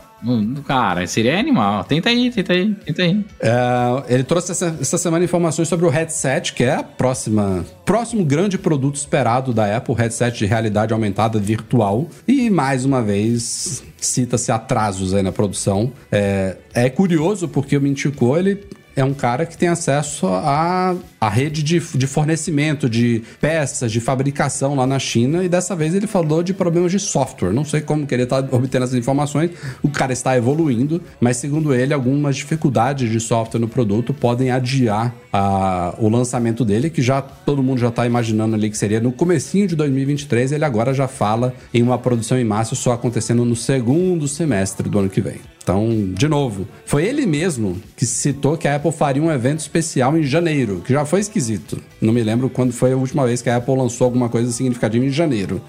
[0.67, 1.85] cara, seria animal.
[1.85, 3.25] Tenta aí, tenta aí, tenta aí.
[3.41, 8.25] É, ele trouxe essa, essa semana informações sobre o headset, que é a próxima próximo
[8.25, 12.07] grande produto esperado da Apple, headset de realidade aumentada virtual.
[12.27, 15.93] E mais uma vez cita-se atrasos aí na produção.
[16.13, 18.67] É, é curioso porque o Mintico, ele
[18.99, 24.01] é um cara que tem acesso à, à rede de, de fornecimento de peças, de
[24.01, 27.53] fabricação lá na China, e dessa vez ele falou de problemas de software.
[27.53, 29.51] Não sei como que ele está obtendo essas informações,
[29.83, 35.15] o cara está evoluindo, mas segundo ele, algumas dificuldades de software no produto podem adiar
[35.33, 39.13] a- o lançamento dele, que já todo mundo já está imaginando ali que seria no
[39.13, 43.55] comecinho de 2023, ele agora já fala em uma produção em massa só acontecendo no
[43.55, 45.37] segundo semestre do ano que vem.
[45.69, 50.17] Então, de novo, foi ele mesmo que citou que a Apple faria um evento especial
[50.17, 51.79] em janeiro, que já foi esquisito.
[52.01, 55.05] Não me lembro quando foi a última vez que a Apple lançou alguma coisa significativa
[55.05, 55.61] em janeiro.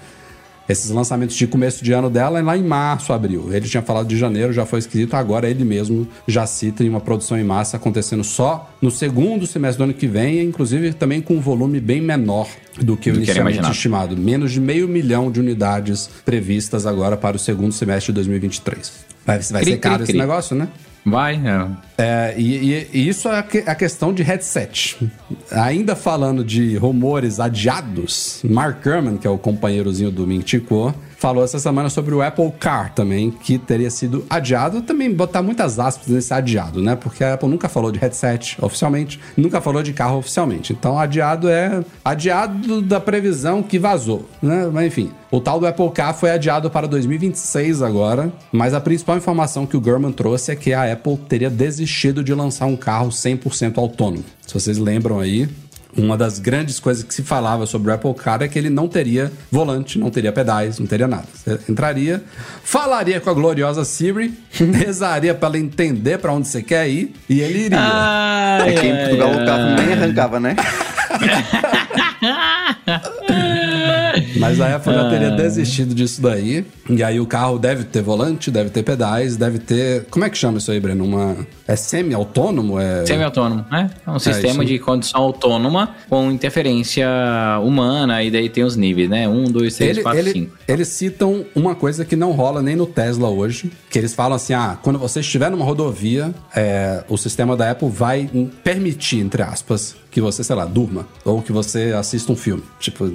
[0.70, 3.52] Esses lançamentos de começo de ano dela é lá em março, abril.
[3.52, 7.00] Ele tinha falado de janeiro, já foi esquisito, agora ele mesmo já cita em uma
[7.00, 11.34] produção em massa acontecendo só no segundo semestre do ano que vem, inclusive também com
[11.34, 12.46] um volume bem menor
[12.80, 13.74] do que o Do que inicialmente imaginado.
[13.74, 14.16] estimado.
[14.16, 18.92] Menos de meio milhão de unidades previstas agora para o segundo semestre de 2023.
[19.26, 20.20] Vai, vai Cri, ser caro cri, esse cri.
[20.20, 20.68] negócio, né?
[21.04, 21.66] Vai, é.
[21.96, 24.96] É, e, e- isso é a, que- a questão de headset.
[25.50, 31.58] Ainda falando de rumores adiados, Mark Gurman, que é o companheirozinho do Mintico, falou essa
[31.58, 34.80] semana sobre o Apple Car também, que teria sido adiado.
[34.80, 36.96] Também botar muitas aspas nesse adiado, né?
[36.96, 40.72] Porque a Apple nunca falou de headset oficialmente, nunca falou de carro oficialmente.
[40.72, 44.68] Então, adiado é adiado da previsão que vazou, né?
[44.72, 49.18] Mas enfim, o tal do Apple Car foi adiado para 2026 agora, mas a principal
[49.18, 53.10] informação que o Gurman trouxe é que a Apple teria desistido de lançar um carro
[53.10, 54.24] 100% autônomo.
[54.46, 55.48] Se vocês lembram aí,
[55.96, 58.88] uma das grandes coisas que se falava sobre o Apple Car é que ele não
[58.88, 61.24] teria volante, não teria pedais, não teria nada.
[61.34, 62.22] Você entraria,
[62.62, 67.40] falaria com a gloriosa Siri, rezaria para ela entender para onde você quer ir e
[67.40, 67.78] ele iria.
[67.80, 70.56] Ai, Aqui em Portugal o carro nem arrancava, né?
[74.40, 76.64] Mas a Apple já teria desistido disso daí.
[76.88, 80.06] E aí o carro deve ter volante, deve ter pedais, deve ter.
[80.10, 81.04] Como é que chama isso aí, Breno?
[81.04, 81.36] Uma.
[81.68, 82.80] É semi-autônomo?
[82.80, 83.06] É...
[83.06, 83.90] Semi-autônomo, né?
[84.06, 84.72] É um sistema isso.
[84.72, 87.06] de condução autônoma com interferência
[87.62, 89.28] humana, e daí tem os níveis, né?
[89.28, 90.56] Um, dois, três, Ele- quatro, ele- cinco.
[90.66, 94.52] Eles citam uma coisa que não rola nem no Tesla hoje, que eles falam assim,
[94.54, 98.28] ah, quando você estiver numa rodovia, é, o sistema da Apple vai
[98.64, 102.62] permitir, entre aspas, que você, sei lá, durma, ou que você assista um filme.
[102.80, 103.08] Tipo,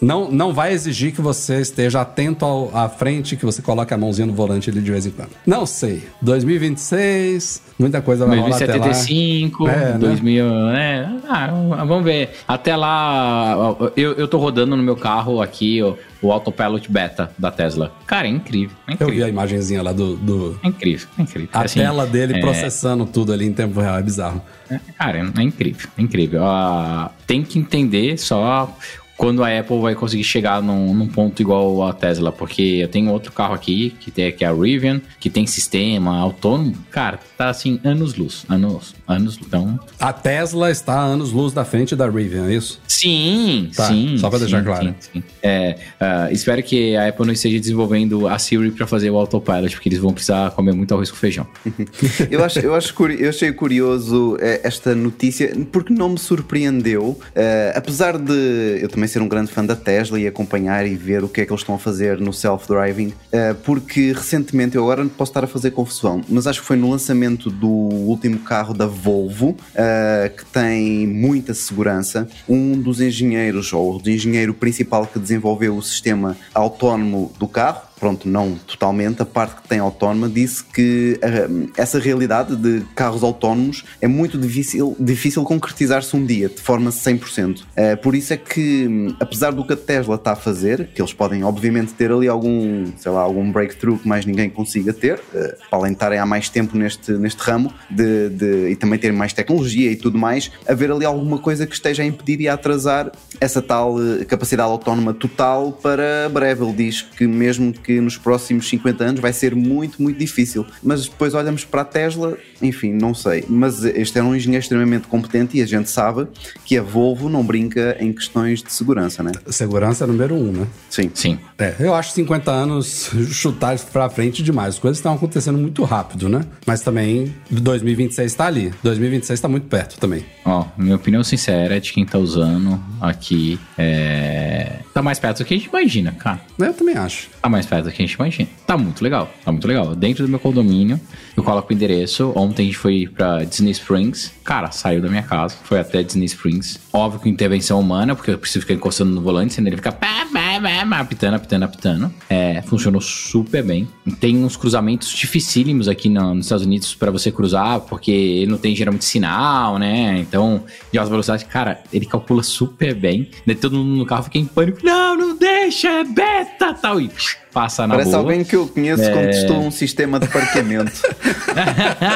[0.00, 3.98] não, não vai exigir que você esteja atento ao- à frente, que você coloque a
[3.98, 5.30] mãozinha no volante ali de vez em quando.
[5.46, 6.04] Não sei.
[6.22, 8.78] 2026, muita coisa vai rolar até lá.
[8.78, 9.98] 2075, É, né?
[9.98, 12.30] 2000, é, ah, vamos ver.
[12.46, 17.50] Até lá, eu, eu tô rodando no meu carro aqui ó, o Autopilot Beta da
[17.50, 17.92] Tesla.
[18.06, 19.28] Cara, é incrível, é Eu vi a incrível.
[19.28, 20.16] imagenzinha lá do...
[20.16, 21.48] do- É incrível, é incrível.
[21.52, 24.42] a Assim, tela dele é, processando tudo ali em tempo real, é bizarro.
[24.70, 26.44] É, Cara, é incrível, é incrível.
[26.44, 28.74] Ah, tem que entender só
[29.18, 33.10] quando a Apple vai conseguir chegar num, num ponto igual a Tesla, porque eu tenho
[33.10, 36.74] outro carro aqui, que, tem, que é a Rivian, que tem sistema autônomo.
[36.90, 42.08] Cara, tá assim, anos-luz, anos, anos Então, A Tesla está a anos-luz da frente da
[42.08, 42.80] Rivian, é isso?
[42.86, 44.16] sim, Tá, sim.
[44.18, 44.86] só pra sim, deixar claro.
[44.86, 45.22] sim, sim.
[45.42, 49.74] É, ah, espero que a Apple não esteja desenvolvendo a Siri pra fazer o autopilot,
[49.74, 51.46] porque eles vão precisar comer muito arroz com feijão.
[52.30, 57.18] Eu, acho, eu, acho, curi- eu achei curioso eh, esta notícia porque não me surpreendeu.
[57.34, 61.24] Eh, apesar de eu também ser um grande fã da Tesla e acompanhar e ver
[61.24, 65.04] o que é que eles estão a fazer no self-driving, eh, porque recentemente, eu agora
[65.06, 68.86] posso estar a fazer confusão, mas acho que foi no lançamento do último carro da
[68.86, 72.28] Volvo, eh, que tem muita segurança.
[72.48, 78.28] Um dos engenheiros, ou o engenheiro principal que desenvolveu o sistema autónomo do carro, pronto,
[78.28, 83.84] não totalmente, a parte que tem autónoma, disse que ah, essa realidade de carros autónomos
[84.00, 87.62] é muito difícil, difícil concretizar-se um dia, de forma 100%.
[87.76, 91.00] Ah, por isso é que, hum, apesar do que a Tesla está a fazer, que
[91.00, 95.20] eles podem obviamente ter ali algum, sei lá, algum breakthrough que mais ninguém consiga ter,
[95.34, 98.98] ah, para além de estarem há mais tempo neste, neste ramo, de, de- e também
[98.98, 102.48] terem mais tecnologia e tudo mais, haver ali alguma coisa que esteja a impedir e
[102.48, 106.64] a atrasar essa tal eh, capacidade autónoma total para breve.
[106.64, 110.66] Ele diz que mesmo que nos próximos 50 anos vai ser muito, muito difícil.
[110.82, 113.44] Mas depois olhamos para a Tesla, enfim, não sei.
[113.48, 116.26] Mas este é um engenheiro extremamente competente e a gente sabe
[116.64, 119.32] que a Volvo não brinca em questões de segurança, né?
[119.46, 120.66] Segurança número um, né?
[120.90, 121.10] Sim.
[121.14, 121.38] Sim.
[121.58, 124.74] É, eu acho 50 anos chutar pra frente demais.
[124.74, 126.42] As coisas estão acontecendo muito rápido, né?
[126.66, 128.72] Mas também 2026 tá ali.
[128.82, 130.24] 2026 tá muito perto também.
[130.44, 134.80] Ó, minha opinião sincera de quem tá usando aqui é.
[134.92, 136.40] Tá mais perto do que a gente imagina, cara.
[136.58, 137.28] Eu também acho.
[137.40, 138.48] Tá mais perto do que a gente imagina.
[138.66, 139.94] Tá muito legal, tá muito legal.
[139.94, 141.00] Dentro do meu condomínio,
[141.36, 142.32] eu coloco o endereço.
[142.48, 144.32] Ontem a gente foi pra Disney Springs.
[144.44, 146.78] Cara, saiu da minha casa, foi até Disney Springs.
[146.92, 150.26] Óbvio com intervenção humana, porque eu preciso ficar encostando no volante, senão ele fica pá,
[150.32, 152.14] pá, pá, apitando, apitando, apitando.
[152.30, 153.86] É, funcionou super bem.
[154.18, 158.58] Tem uns cruzamentos dificílimos aqui no- nos Estados Unidos pra você cruzar, porque ele não
[158.58, 160.18] tem geralmente sinal, né?
[160.18, 163.30] Então, de alta velocidade, cara, ele calcula super bem.
[163.46, 164.78] Daí todo mundo no carro fica em pânico.
[164.82, 167.00] Não, não deixa, é beta, tal.
[167.00, 167.10] E
[167.58, 168.22] passa na Parece boa.
[168.22, 169.10] alguém que eu conheço É.
[169.12, 170.92] quando testou um sistema de parqueamento.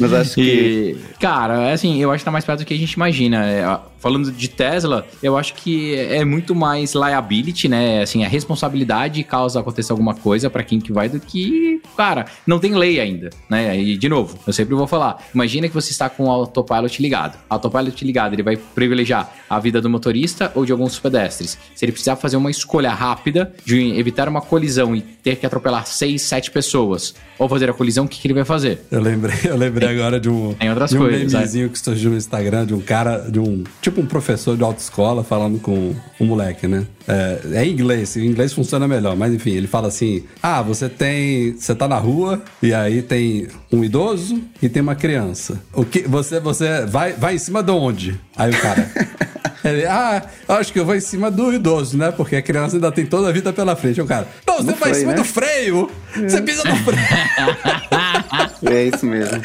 [0.00, 0.96] Mas acho que.
[0.96, 3.44] E, cara, assim, eu acho que tá mais perto do que a gente imagina.
[3.46, 8.02] É, falando de Tesla, eu acho que é muito mais liability, né?
[8.02, 12.58] Assim, a responsabilidade caso aconteça alguma coisa pra quem que vai do que, cara, não
[12.58, 13.76] tem lei ainda, né?
[13.78, 17.34] E, de novo, eu sempre vou falar, imagina que você está com o autopilot ligado.
[17.50, 21.58] O autopilot ligado, ele vai privilegiar a vida do motorista ou de alguns pedestres.
[21.74, 25.86] Se ele precisar fazer uma escolha rápida de evitar uma colisão e ter que atropelar
[25.86, 28.80] seis, sete pessoas, ou fazer a colisão, o que, que ele vai fazer?
[28.90, 32.10] Eu lembrei, eu lembrei agora de um, Tem outras de um coisas, memezinho que surgiu
[32.10, 36.24] no Instagram de um cara, de um tipo um professor de autoescola falando com um
[36.24, 36.86] moleque, né?
[37.08, 40.88] É, é em inglês, em inglês funciona melhor, mas enfim, ele fala assim: Ah, você
[40.88, 41.54] tem.
[41.58, 45.58] Você tá na rua e aí tem um idoso e tem uma criança.
[45.72, 48.20] O que você você vai vai em cima de onde?
[48.36, 48.90] Aí o cara
[49.64, 52.12] Ele, ah, acho que eu vou em cima do idoso, né?
[52.12, 54.00] Porque a criança ainda tem toda a vida pela frente.
[54.00, 55.18] O cara, não, você No vai em freio, cima né?
[55.18, 55.90] do freio!
[56.14, 56.98] Você pisa no freio!
[58.64, 59.40] É isso mesmo.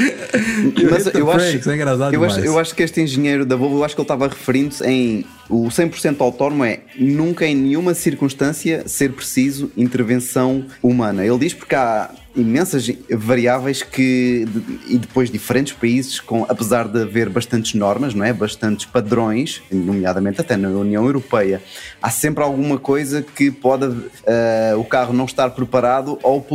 [0.89, 3.83] Mas eu acho, é engraçado eu, acho, eu acho que este engenheiro da Volvo, eu
[3.83, 9.11] acho que ele estava referindo-se em o 100% autónomo é nunca em nenhuma circunstância ser
[9.11, 11.25] preciso intervenção humana.
[11.25, 14.47] Ele diz porque há, imensas variáveis que
[14.87, 20.41] e depois diferentes países com apesar de haver bastantes normas, não é, bastantes padrões, nomeadamente
[20.41, 21.61] até na União Europeia,
[22.01, 26.45] há sempre alguma coisa que pode uh, o carro não estar preparado ou,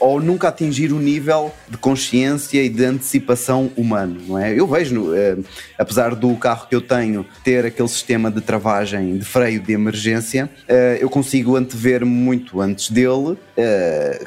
[0.00, 4.58] ou nunca atingir o nível de consciência e de antecipação humano, não é?
[4.58, 5.44] Eu vejo, uh,
[5.78, 10.50] apesar do carro que eu tenho ter aquele sistema de travagem de freio de emergência,
[10.68, 13.36] uh, eu consigo antever muito antes dele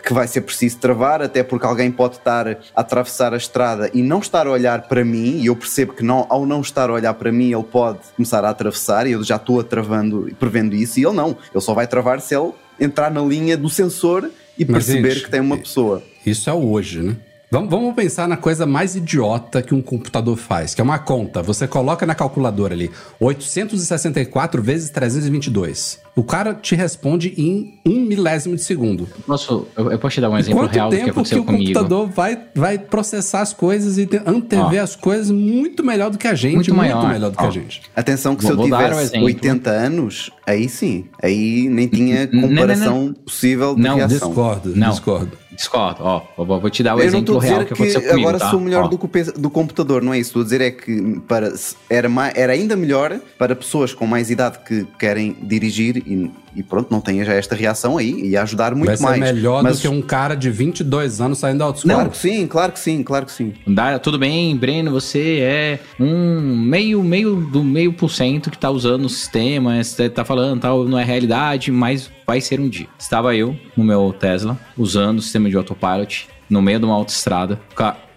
[0.04, 4.02] que vai ser preciso travar, até porque alguém pode estar a atravessar a estrada e
[4.02, 6.94] não estar a olhar para mim, e eu percebo que não, ao não estar a
[6.94, 10.34] olhar para mim, ele pode começar a atravessar, e eu já estou a travando e
[10.34, 13.70] prevendo isso, e ele não, ele só vai travar se ele entrar na linha do
[13.70, 16.04] sensor e Mas, perceber gente, que tem uma pessoa.
[16.26, 17.16] Isso é hoje, né?
[17.52, 21.44] Vamos, vamos pensar na coisa mais idiota que um computador faz, que é uma conta.
[21.44, 22.90] Você coloca na calculadora ali
[23.20, 26.00] 864 vezes 322.
[26.16, 29.06] O cara te responde em um milésimo de segundo.
[29.28, 31.42] Posso, eu, eu posso te dar um exemplo Quanto real do que tempo que, aconteceu
[31.42, 31.64] o comigo?
[31.74, 34.84] computador vai, vai processar as coisas e te- antever Ó.
[34.84, 36.56] as coisas muito melhor do que a gente.
[36.56, 37.10] Muito Muito, maior.
[37.10, 37.48] melhor do que Ó.
[37.48, 37.82] a gente.
[37.94, 39.26] Atenção que Vou- se eu um tivesse exemplo.
[39.26, 44.28] 80 anos, aí sim, aí nem tinha Não, não, comparação possível de Não, reação.
[44.30, 44.90] Discordo, Não.
[44.90, 45.41] discordo.
[45.62, 46.04] Discordo.
[46.04, 48.50] Ó, vou vou te dar o Eu exemplo real que que, aconteceu comigo, agora tá?
[48.50, 48.88] sou melhor Ó.
[48.88, 50.30] do, que o do computador, não é isso.
[50.30, 51.54] Estou a dizer é que para,
[51.88, 56.62] era, mais, era ainda melhor para pessoas com mais idade que querem dirigir e, e
[56.64, 59.20] pronto, não tenha já esta reação aí e ajudar muito Vai ser mais.
[59.20, 61.94] melhor Mas- do que um cara de 22 anos saindo da autoescola.
[61.96, 63.54] Claro que sim, claro que sim, claro que sim.
[63.68, 68.70] Dá, tudo bem, Breno, você é um meio, meio do meio por cento que tá
[68.70, 72.88] usando o sistema, você tá falando, tal, não é realidade, mas vai ser um dia.
[73.00, 77.60] Estava eu no meu Tesla, usando o sistema de autopilot, no meio de uma autoestrada,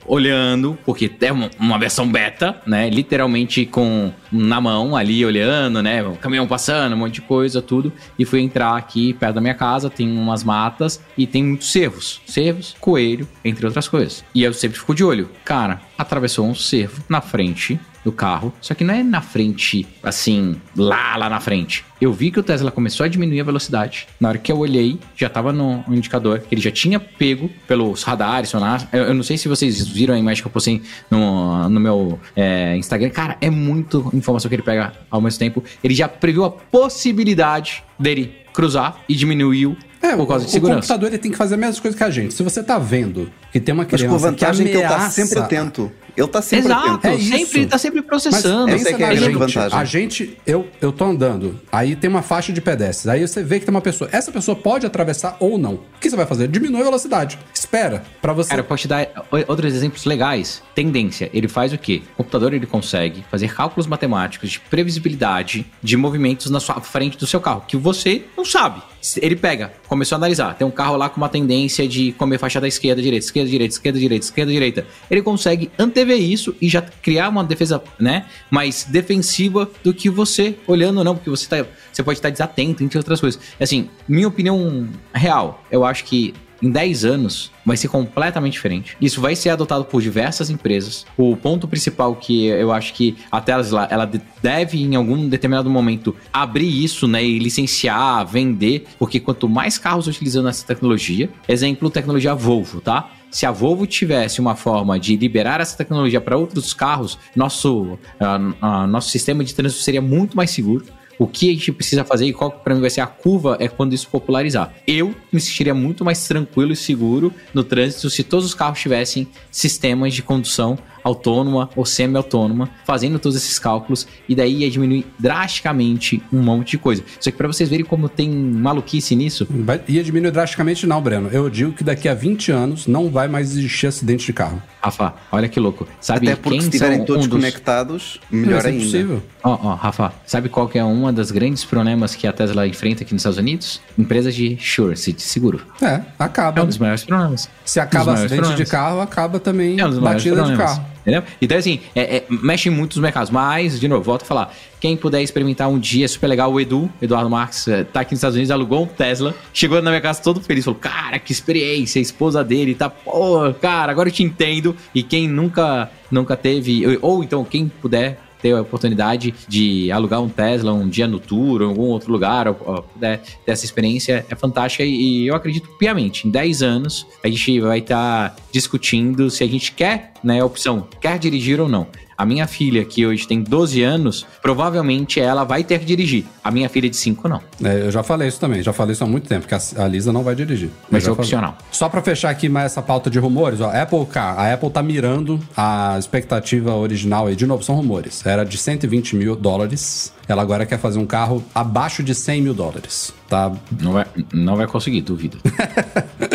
[0.06, 6.16] olhando, porque é uma, versão beta, né, literalmente com na mão ali, olhando, né, o
[6.16, 9.88] caminhão passando, um monte de coisa, tudo, e fui entrar aqui perto da minha casa,
[9.88, 14.24] tem umas matas e tem muitos cervos, cervos, coelho, entre outras coisas.
[14.34, 15.28] E eu sempre fico de olho.
[15.44, 20.56] Cara, atravessou um cervo na frente do carro, só que não é na frente, assim,
[20.76, 21.84] lá, lá na frente.
[22.00, 24.06] Eu vi que o Tesla começou a diminuir a velocidade.
[24.20, 28.02] Na hora que eu olhei, já tava no indicador, que ele já tinha pego pelos
[28.02, 28.86] radares, sonar.
[28.92, 32.20] Eu, eu não sei se vocês viram a imagem que eu postei no, no meu
[32.36, 33.08] é, Instagram.
[33.08, 35.64] Cara, é muito informação que ele pega ao mesmo tempo.
[35.82, 40.78] Ele já previu a possibilidade dele cruzar e diminuiu É, por causa o, de segurança.
[40.78, 42.34] o computador ele tem que fazer a mesma coisa que a gente.
[42.34, 44.96] Se você tá vendo que tem uma criança com a vantagem que, que ele está
[44.96, 45.90] ameaça- sempre atento.
[46.16, 47.06] Ele está sempre Exato, atento.
[47.06, 47.30] É isso.
[47.30, 48.68] sempre, tá sempre Mas processando.
[48.70, 49.78] essa pensa é que é a grande gente, vantagem.
[49.78, 53.58] A gente, eu, eu tô andando, aí tem uma faixa de pedestres, aí você vê
[53.58, 54.08] que tem uma pessoa.
[54.12, 55.74] Essa pessoa pode atravessar ou não.
[55.74, 56.48] O que você vai fazer?
[56.48, 57.38] Diminui a velocidade.
[57.52, 58.50] Espera pra você.
[58.50, 59.08] Cara, eu posso te dar
[59.48, 60.62] outros exemplos legais.
[60.74, 62.02] Tendência, ele faz o quê?
[62.14, 67.26] O computador ele consegue fazer cálculos matemáticos de previsibilidade de movimentos na sua frente do
[67.26, 68.82] seu carro, que você não sabe.
[69.20, 70.54] Ele pega, começou a analisar.
[70.54, 73.74] Tem um carro lá com uma tendência de comer faixa da esquerda, direita, esquerda, direita,
[73.74, 74.86] esquerda, direita, esquerda, direita.
[75.10, 80.56] Ele consegue antever isso e já criar uma defesa, né, mais defensiva do que você
[80.66, 83.40] olhando não, porque você tá, você pode estar desatento entre outras coisas.
[83.58, 88.96] Assim, minha opinião real, eu acho que em 10 anos vai ser completamente diferente.
[89.00, 91.04] Isso vai ser adotado por diversas empresas.
[91.16, 95.68] O ponto principal que eu acho que a Tesla ela de- deve em algum determinado
[95.70, 101.90] momento abrir isso, né, e licenciar, vender, porque quanto mais carros utilizando essa tecnologia, exemplo,
[101.90, 103.10] tecnologia Volvo, tá?
[103.30, 108.38] Se a Volvo tivesse uma forma de liberar essa tecnologia para outros carros, nosso, ah,
[108.60, 110.84] ah, nosso sistema de trânsito seria muito mais seguro.
[111.18, 113.68] O que a gente precisa fazer e qual para mim vai ser a curva é
[113.68, 114.74] quando isso popularizar.
[114.86, 119.26] Eu me sentiria muito mais tranquilo e seguro no trânsito se todos os carros tivessem
[119.50, 126.22] sistemas de condução autônoma ou semi-autônoma, fazendo todos esses cálculos, e daí ia diminuir drasticamente
[126.32, 127.02] um monte de coisa.
[127.20, 131.28] Só que para vocês verem como tem maluquice nisso, Vai- Ia diminuir drasticamente, não, Breno.
[131.30, 134.62] Eu digo que daqui a 20 anos não vai mais existir acidente de carro.
[134.82, 135.86] Rafa, olha que louco.
[136.00, 137.38] Sabe Até porque quem se estiverem todos um dos...
[137.38, 138.84] conectados, melhor Mas é ainda.
[138.84, 139.22] possível.
[139.42, 143.02] Ó, ó, Rafa, sabe qual que é uma das grandes problemas que a Tesla enfrenta
[143.02, 143.80] aqui nos Estados Unidos?
[143.98, 145.60] Empresas de insurance, de seguro.
[145.80, 146.62] É, É acaba.
[146.62, 147.48] um dos maiores problemas.
[147.64, 148.70] Se acaba Um acidente de problemas.
[148.70, 150.74] carro, acaba também É um dos maiores batida de problemas.
[150.78, 150.93] carro.
[151.04, 151.22] Entendeu?
[151.40, 153.30] Então, assim, é, é, mexe em muitos mercados.
[153.30, 154.54] Mas, de novo, volto a falar.
[154.80, 156.50] Quem puder experimentar um dia, é super legal.
[156.50, 159.34] O Edu, Eduardo Marques, é, tá aqui nos Estados Unidos, alugou um Tesla.
[159.52, 160.64] Chegou na minha casa todo feliz.
[160.64, 161.98] Falou, cara, que experiência.
[161.98, 164.74] A esposa dele tá, pô, cara, agora eu te entendo.
[164.94, 170.28] E quem nunca, nunca teve, ou então quem puder ter a oportunidade de alugar um
[170.28, 173.64] Tesla um dia no tour ou em algum outro lugar, ou, ou puder ter essa
[173.64, 179.30] experiência, é fantástica e eu acredito piamente, em 10 anos a gente vai estar discutindo
[179.30, 181.86] se a gente quer né, a opção, quer dirigir ou não.
[182.16, 186.24] A minha filha, que hoje tem 12 anos, provavelmente ela vai ter que dirigir.
[186.42, 187.40] A minha filha de 5, não.
[187.62, 190.12] É, eu já falei isso também, já falei isso há muito tempo, que a, Lisa
[190.12, 190.70] não vai dirigir.
[190.90, 191.20] Eu ser já falei.
[191.20, 191.58] opcional.
[191.70, 194.82] Só pra fechar aqui mais essa pauta de rumores, ó, Apple Car, a Apple tá
[194.82, 200.42] mirando a expectativa original aí, de novo, são rumores, era de 120 mil dólares, ela
[200.42, 203.52] agora quer fazer um carro abaixo de 100 mil dólares, tá?
[203.80, 205.38] Não vai, não vai conseguir, duvido.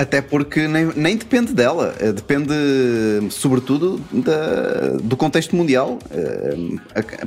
[0.00, 2.54] Até porque nem, nem depende dela, eh, depende
[3.30, 5.98] sobretudo da- do contexto mundial.
[6.10, 6.56] Eh,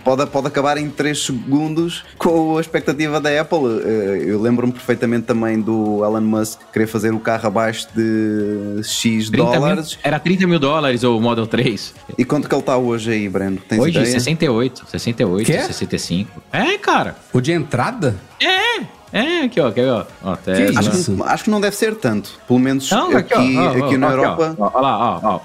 [0.03, 3.59] Pode, pode acabar em 3 segundos com a expectativa da Apple.
[3.86, 9.30] Eh, Eu lembro-me perfeitamente também do Elon Musk querer fazer o carro abaixo de X
[9.30, 9.99] 30 mil, dólares.
[10.03, 11.93] era 30 mil dólares o Model 3.
[12.17, 13.57] E quanto que ele está hoje aí, Breno?
[13.67, 14.05] Tens Hoje, ideia?
[14.13, 15.61] 68, 68, Quê?
[15.61, 16.41] 65.
[16.51, 17.15] É, cara.
[17.32, 18.15] O de entrada?
[18.41, 18.82] É,
[19.14, 20.05] é, aqui, ó, ver, ó.
[20.24, 20.80] ó Tesla.
[20.80, 22.32] Acho que, acho que não deve ser tanto.
[22.47, 24.20] Pelo menos Não, aqui, aqui, ó, ó, aqui ó, na aqui, ó.
[24.20, 24.55] Europa.
[24.57, 25.39] Ó, Olha lá, ó, ó.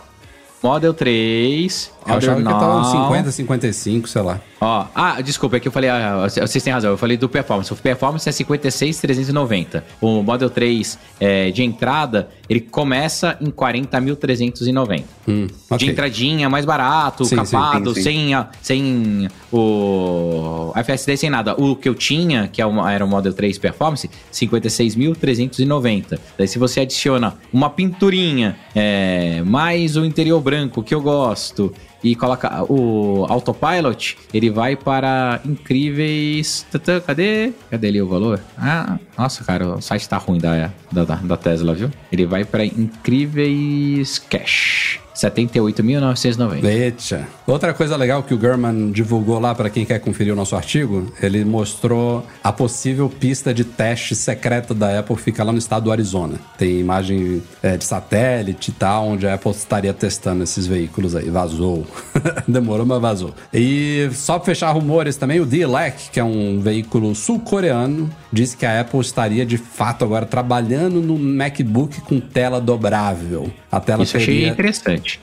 [0.63, 3.05] Model 3, Eu achava que tava uns 9.
[3.09, 4.41] 50, 55, sei lá.
[4.61, 7.73] Ó, ah, desculpa, é que eu falei, ah, vocês têm razão, eu falei do Performance.
[7.73, 9.85] O Performance é 56,390.
[10.01, 15.05] O Model 3 é, de entrada, ele começa em 40.390.
[15.29, 15.79] Hum, ok.
[15.87, 18.03] De entradinha, mais barato, Sim, capado, sim, sim.
[18.03, 21.55] sem, a- sem o FSD, sem nada.
[21.61, 26.19] O que eu tinha, que é era o Model 3 Performance, 56.390.
[26.37, 31.73] Daí se você adiciona uma pinturinha, é, mais o interior branco, que eu gosto,
[32.03, 36.67] e coloca o Autopilot, ele vai para incríveis...
[37.07, 37.53] Cadê?
[37.71, 38.41] Cadê ali o valor?
[38.57, 41.91] Ah, nossa, cara, o site tá ruim da, da- da Tesla, viu?
[42.13, 45.01] Ele vai para incríveis cash.
[45.19, 46.65] 78.990.
[46.65, 47.29] Eita.
[47.47, 51.13] Outra coisa legal que o German divulgou lá para quem quer conferir o nosso artigo,
[51.21, 55.93] ele mostrou a possível pista de teste secreta da Apple fica lá no estado do
[55.93, 56.37] Arizona.
[56.57, 61.29] Tem imagem é, de satélite e tal, onde a Apple estaria testando esses veículos aí.
[61.29, 61.87] Vazou.
[62.47, 63.35] Demorou, mas vazou.
[63.53, 68.65] E só pra fechar rumores também, o D-Elec, que é um veículo sul-coreano, disse que
[68.65, 73.51] a Apple estaria de fato agora trabalhando no MacBook com tela dobrável.
[73.71, 74.55] A tela Isso eu achei teria-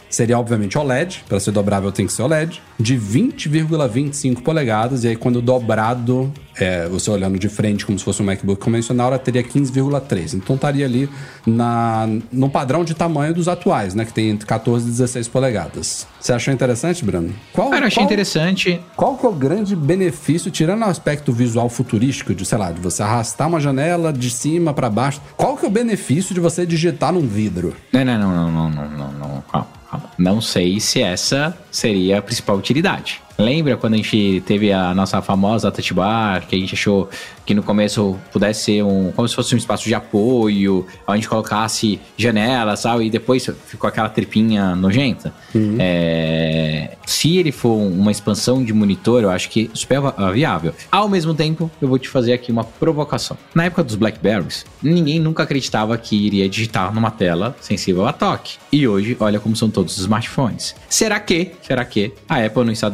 [0.10, 5.16] Seria obviamente OLED, para ser dobrável tem que ser OLED, de 20,25 polegadas, e aí
[5.16, 9.44] quando dobrado, é, você olhando de frente como se fosse um MacBook convencional, ela teria
[9.44, 10.34] 15,3.
[10.36, 11.10] Então estaria ali
[11.46, 14.06] na, no padrão de tamanho dos atuais, né?
[14.06, 16.08] Que tem entre 14 e 16 polegadas.
[16.20, 17.34] Você achou interessante, Bruno?
[17.54, 18.80] Qual, Cara, eu achei qual- interessante.
[18.96, 22.80] Qual que é o grande benefício, tirando o aspecto visual futurístico, de, sei lá, de
[22.80, 26.66] você arrastar uma janela de cima para baixo, qual que é o benefício de você
[26.66, 27.76] digitar num vidro?
[27.94, 29.44] Não, não, não, não, não, não, não, não.
[29.52, 30.10] Calma, calma.
[30.18, 33.22] Não sei se essa seria a principal utilidade.
[33.38, 37.10] Lembra quando a gente teve a nossa famosa touch bar, que a gente achou
[37.46, 39.12] que no começo pudesse ser um.
[39.12, 43.06] como se fosse um espaço de apoio, onde a gente colocasse janelas, sabe?
[43.06, 45.34] E depois ficou aquela tripinha nojenta.
[45.78, 50.00] É, se ele for uma expansão de monitor, eu acho que super
[50.34, 50.74] viável.
[50.90, 53.38] Ao mesmo tempo, eu vou te fazer aqui uma provocação.
[53.54, 58.56] Na época dos Blackberries, ninguém nunca acreditava que iria digitar numa tela sensível a toque.
[58.72, 60.74] E hoje, olha como são todos os smartphones.
[60.90, 62.92] Será que, será que a Apple não está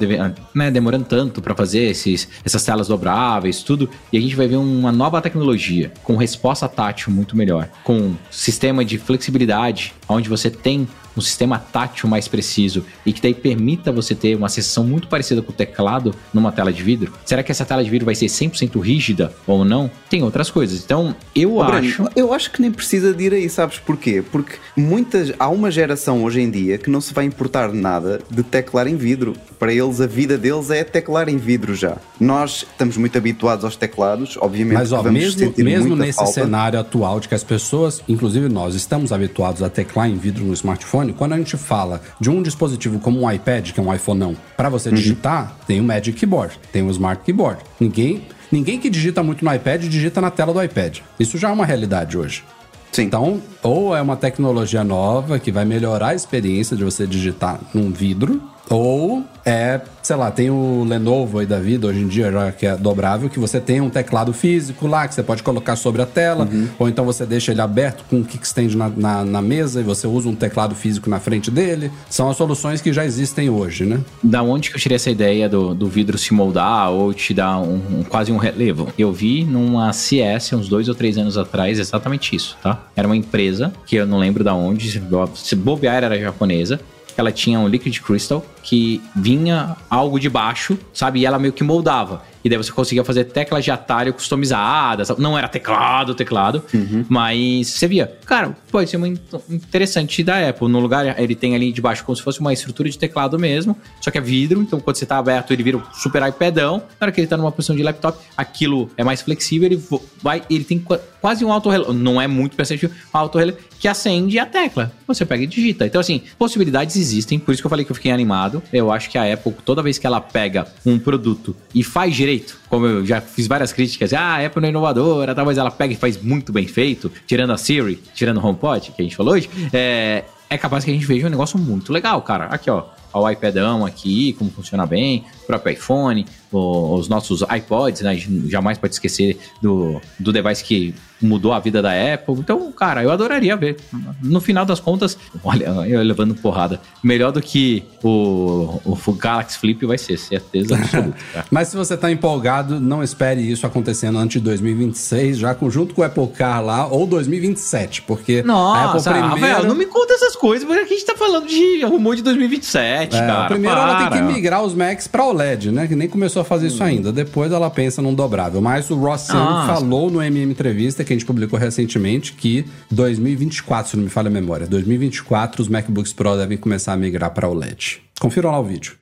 [0.53, 4.55] né, demorando tanto para fazer esses, essas telas dobráveis, tudo, e a gente vai ver
[4.55, 10.88] uma nova tecnologia com resposta tátil muito melhor, com sistema de flexibilidade, onde você tem
[11.22, 15.41] um sistema tátil mais preciso e que daí permita você ter uma sensação muito parecida
[15.41, 17.13] com o teclado numa tela de vidro?
[17.26, 19.89] Será que essa tela de vidro vai ser 100% rígida ou não?
[20.09, 20.84] Tem outras coisas.
[20.84, 22.09] Então, eu Breno, acho.
[22.15, 24.24] eu acho que nem precisa de ir aí, sabes porquê?
[24.32, 28.43] Porque muitas, há uma geração hoje em dia que não se vai importar nada de
[28.43, 29.34] teclar em vidro.
[29.59, 31.97] Para eles, a vida deles é teclar em vidro já.
[32.19, 36.17] Nós estamos muito habituados aos teclados, obviamente Mas, ó, vamos mesmo, sentir mesmo muita nesse
[36.17, 36.34] falta.
[36.34, 40.53] cenário atual de que as pessoas, inclusive nós, estamos habituados a teclar em vidro no
[40.53, 44.20] smartphone, quando a gente fala de um dispositivo como um iPad, que é um iPhone
[44.20, 44.95] não, para você Uhum.
[44.95, 47.62] digitar, tem o Magic Keyboard, tem o Smart Keyboard.
[47.80, 50.99] Ninguém, ninguém que digita muito no iPad digita na tela do iPad.
[51.20, 52.43] Isso já é uma realidade hoje.
[52.91, 53.03] Sim.
[53.03, 57.89] Então, ou é uma tecnologia nova que vai melhorar a experiência de você digitar num
[57.89, 58.41] vidro,
[58.72, 62.65] ou é, sei lá, tem o Lenovo aí da vida, hoje em dia, já que
[62.65, 66.05] é dobrável, que você tem um teclado físico lá, que você pode colocar sobre a
[66.05, 66.47] tela,
[66.80, 70.05] ou então você deixa ele aberto com um kickstand na, na, na mesa e você
[70.07, 71.91] usa um teclado físico na frente dele.
[72.09, 73.99] São as soluções que já existem hoje, né?
[74.24, 77.57] Da onde que eu tirei essa ideia do, do vidro se moldar ou te dar
[77.59, 78.88] um, um- quase um relevo?
[78.97, 82.80] Eu vi numa CS uns dois ou três anos atrás exatamente isso, tá?
[82.95, 85.01] Era uma empresa que eu não lembro da onde,
[85.36, 86.80] se bobear era japonesa.
[87.22, 91.19] Ela tinha um liquid crystal que vinha algo de baixo, sabe?
[91.19, 92.24] E ela meio que moldava.
[92.44, 95.10] E daí você conseguia fazer teclas de atalho customizadas.
[95.18, 96.64] Não era teclado, teclado,
[97.10, 100.68] mas você via, cara, pode ser muito interessante da Apple.
[100.68, 103.78] No lugar, ele tem ali de baixo como se fosse uma estrutura de teclado mesmo,
[104.00, 106.78] só que é vidro, então quando você tá aberto, ele vira um super iPadão.
[107.00, 109.84] Na hora que ele tá numa posição de laptop, aquilo é mais flexível, ele
[110.22, 114.38] vai, ele tem qua- quase um autorrelógio, não é muito perceptível, um autorrelógio que acende
[114.38, 114.92] a tecla.
[115.08, 115.86] Você pega e digita.
[115.86, 118.62] Então, assim, possibilidades existem, por isso que eu falei que eu fiquei animado.
[118.72, 122.31] Eu acho que a Apple, toda vez que ela pega um produto e faz direito,
[122.70, 125.94] como eu já fiz várias críticas, ah, a Apple não é inovadora, talvez ela pega
[125.94, 129.34] e faz muito bem feito, tirando a Siri, tirando o HomePod, que a gente falou
[129.34, 132.46] hoje, é, é capaz que a gente veja um negócio muito legal, cara.
[132.46, 132.86] Aqui, ó
[133.20, 138.12] o iPadão aqui, como funciona bem, o próprio iPhone, o- os nossos iPods, né?
[138.12, 142.34] A gente jamais pode esquecer do, do device que mudou a vida da Apple.
[142.39, 143.78] Então, cara, eu adoraria ver.
[144.24, 146.82] No final das contas, olha, eu levando porrada.
[147.04, 151.16] Melhor do que o, o Galaxy Flip vai ser, certeza absoluta.
[151.52, 156.02] Mas se você tá empolgado, não espere isso acontecendo antes de 2026, já junto com
[156.02, 159.28] o Apple Car lá, ou 2027, porque Nossa, a Apple primeiro...
[159.28, 162.24] Rafael, não me conta essas coisas, porque aqui a gente tá falando de rumor de
[162.24, 163.47] 2027, É, cara.
[163.47, 164.18] primeiro ela tem para.
[164.28, 165.88] que migrar os Macs para OLED, né?
[165.88, 167.12] Que nem começou a fazer isso ainda.
[167.12, 168.62] Depois ela pensa num dobrável.
[168.62, 169.74] Mas o Ross Nossa.
[169.74, 174.28] falou no MM Entrevista, que a gente publicou recentemente, que 2024, se não me falha
[174.28, 178.02] a memória, 2024 os MacBooks Pro devem começar a migrar para OLED.
[178.20, 178.94] Confiram lá o vídeo.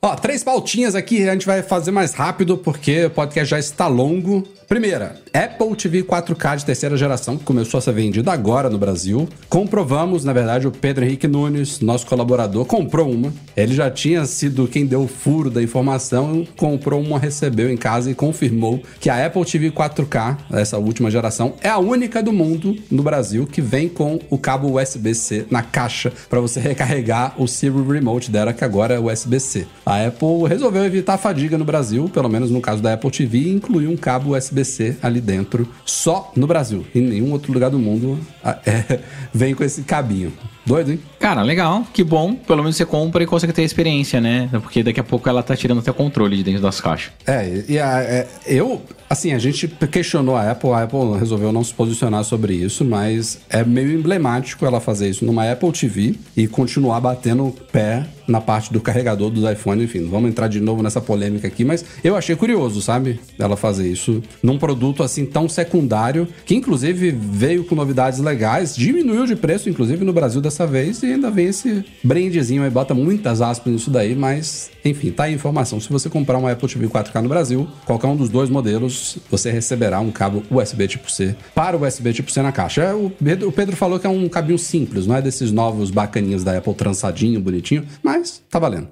[0.00, 3.88] Ó, três pautinhas aqui, a gente vai fazer mais rápido porque o podcast já está
[3.88, 4.46] longo.
[4.68, 9.28] Primeira, Apple TV 4K de terceira geração, que começou a ser vendida agora no Brasil.
[9.48, 13.32] Comprovamos, na verdade, o Pedro Henrique Nunes, nosso colaborador, comprou uma.
[13.56, 18.10] Ele já tinha sido quem deu o furo da informação, comprou uma, recebeu em casa
[18.10, 22.76] e confirmou que a Apple TV 4K, essa última geração, é a única do mundo,
[22.88, 27.82] no Brasil, que vem com o cabo USB-C na caixa para você recarregar o Siri
[27.82, 29.66] Remote dela, que agora é USB-C.
[29.88, 33.38] A Apple resolveu evitar a fadiga no Brasil, pelo menos no caso da Apple TV,
[33.38, 36.84] e incluiu um cabo USB-C ali dentro, só no Brasil.
[36.94, 39.00] Em nenhum outro lugar do mundo ah, é,
[39.32, 40.30] vem com esse cabinho.
[40.68, 41.00] Doido, hein?
[41.18, 42.34] Cara, legal, que bom.
[42.34, 44.48] Pelo menos você compra e consegue ter experiência, né?
[44.52, 47.10] Porque daqui a pouco ela tá tirando até controle de dentro das caixas.
[47.26, 51.64] É, e a- é, eu, assim, a gente questionou a Apple, a Apple resolveu não
[51.64, 56.46] se posicionar sobre isso, mas é meio emblemático ela fazer isso numa Apple TV e
[56.46, 60.60] continuar batendo o pé na parte do carregador dos iPhone, enfim, não vamos entrar de
[60.60, 63.18] novo nessa polêmica aqui, mas eu achei curioso, sabe?
[63.38, 69.24] Ela fazer isso num produto assim tão secundário, que inclusive veio com novidades legais, diminuiu
[69.24, 73.40] de preço, inclusive no Brasil dessa vez, e ainda vem esse brandezinho aí, bota muitas
[73.40, 75.80] aspas nisso daí, mas enfim, tá aí a informação.
[75.80, 79.50] Se você comprar uma Apple TV 4K no Brasil, qualquer um dos dois modelos, você
[79.50, 82.82] receberá um cabo USB tipo C para o USB tipo C na caixa.
[82.82, 85.90] É, O Pedro, o Pedro falou que é um cabinho simples, não é desses novos
[85.90, 88.88] bacaninhos da Apple trançadinho, bonitinho, mas tá valendo.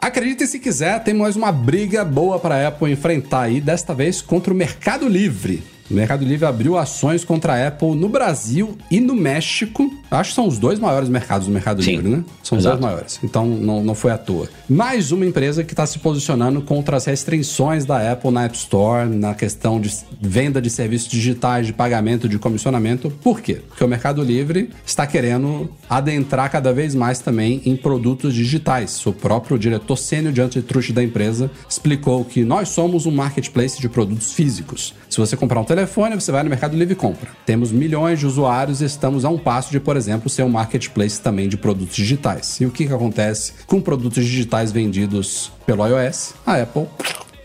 [0.00, 4.22] Acreditem se quiser, tem mais uma briga boa para a Apple enfrentar aí, desta vez
[4.22, 5.62] contra o Mercado Livre.
[5.90, 9.90] O Mercado Livre abriu ações contra a Apple no Brasil e no México.
[10.10, 12.24] Acho que são os dois maiores mercados do Mercado Sim, Livre, né?
[12.42, 12.78] São os exato.
[12.78, 13.20] dois maiores.
[13.22, 14.48] Então não, não foi à toa.
[14.68, 19.08] Mais uma empresa que está se posicionando contra as restrições da Apple na App Store,
[19.08, 23.10] na questão de venda de serviços digitais, de pagamento, de comissionamento.
[23.22, 23.60] Por quê?
[23.68, 29.04] Porque o Mercado Livre está querendo adentrar cada vez mais também em produtos digitais.
[29.06, 33.88] O próprio diretor sênior de antitruste da empresa explicou que nós somos um marketplace de
[33.88, 34.94] produtos físicos.
[35.08, 37.30] Se você comprar um telefone, você vai no Mercado Livre e compra.
[37.44, 41.20] Temos milhões de usuários e estamos a um passo de, por exemplo, ser um marketplace
[41.20, 42.60] também de produtos digitais.
[42.60, 46.34] E o que, que acontece com produtos digitais vendidos pelo iOS?
[46.46, 46.86] A Apple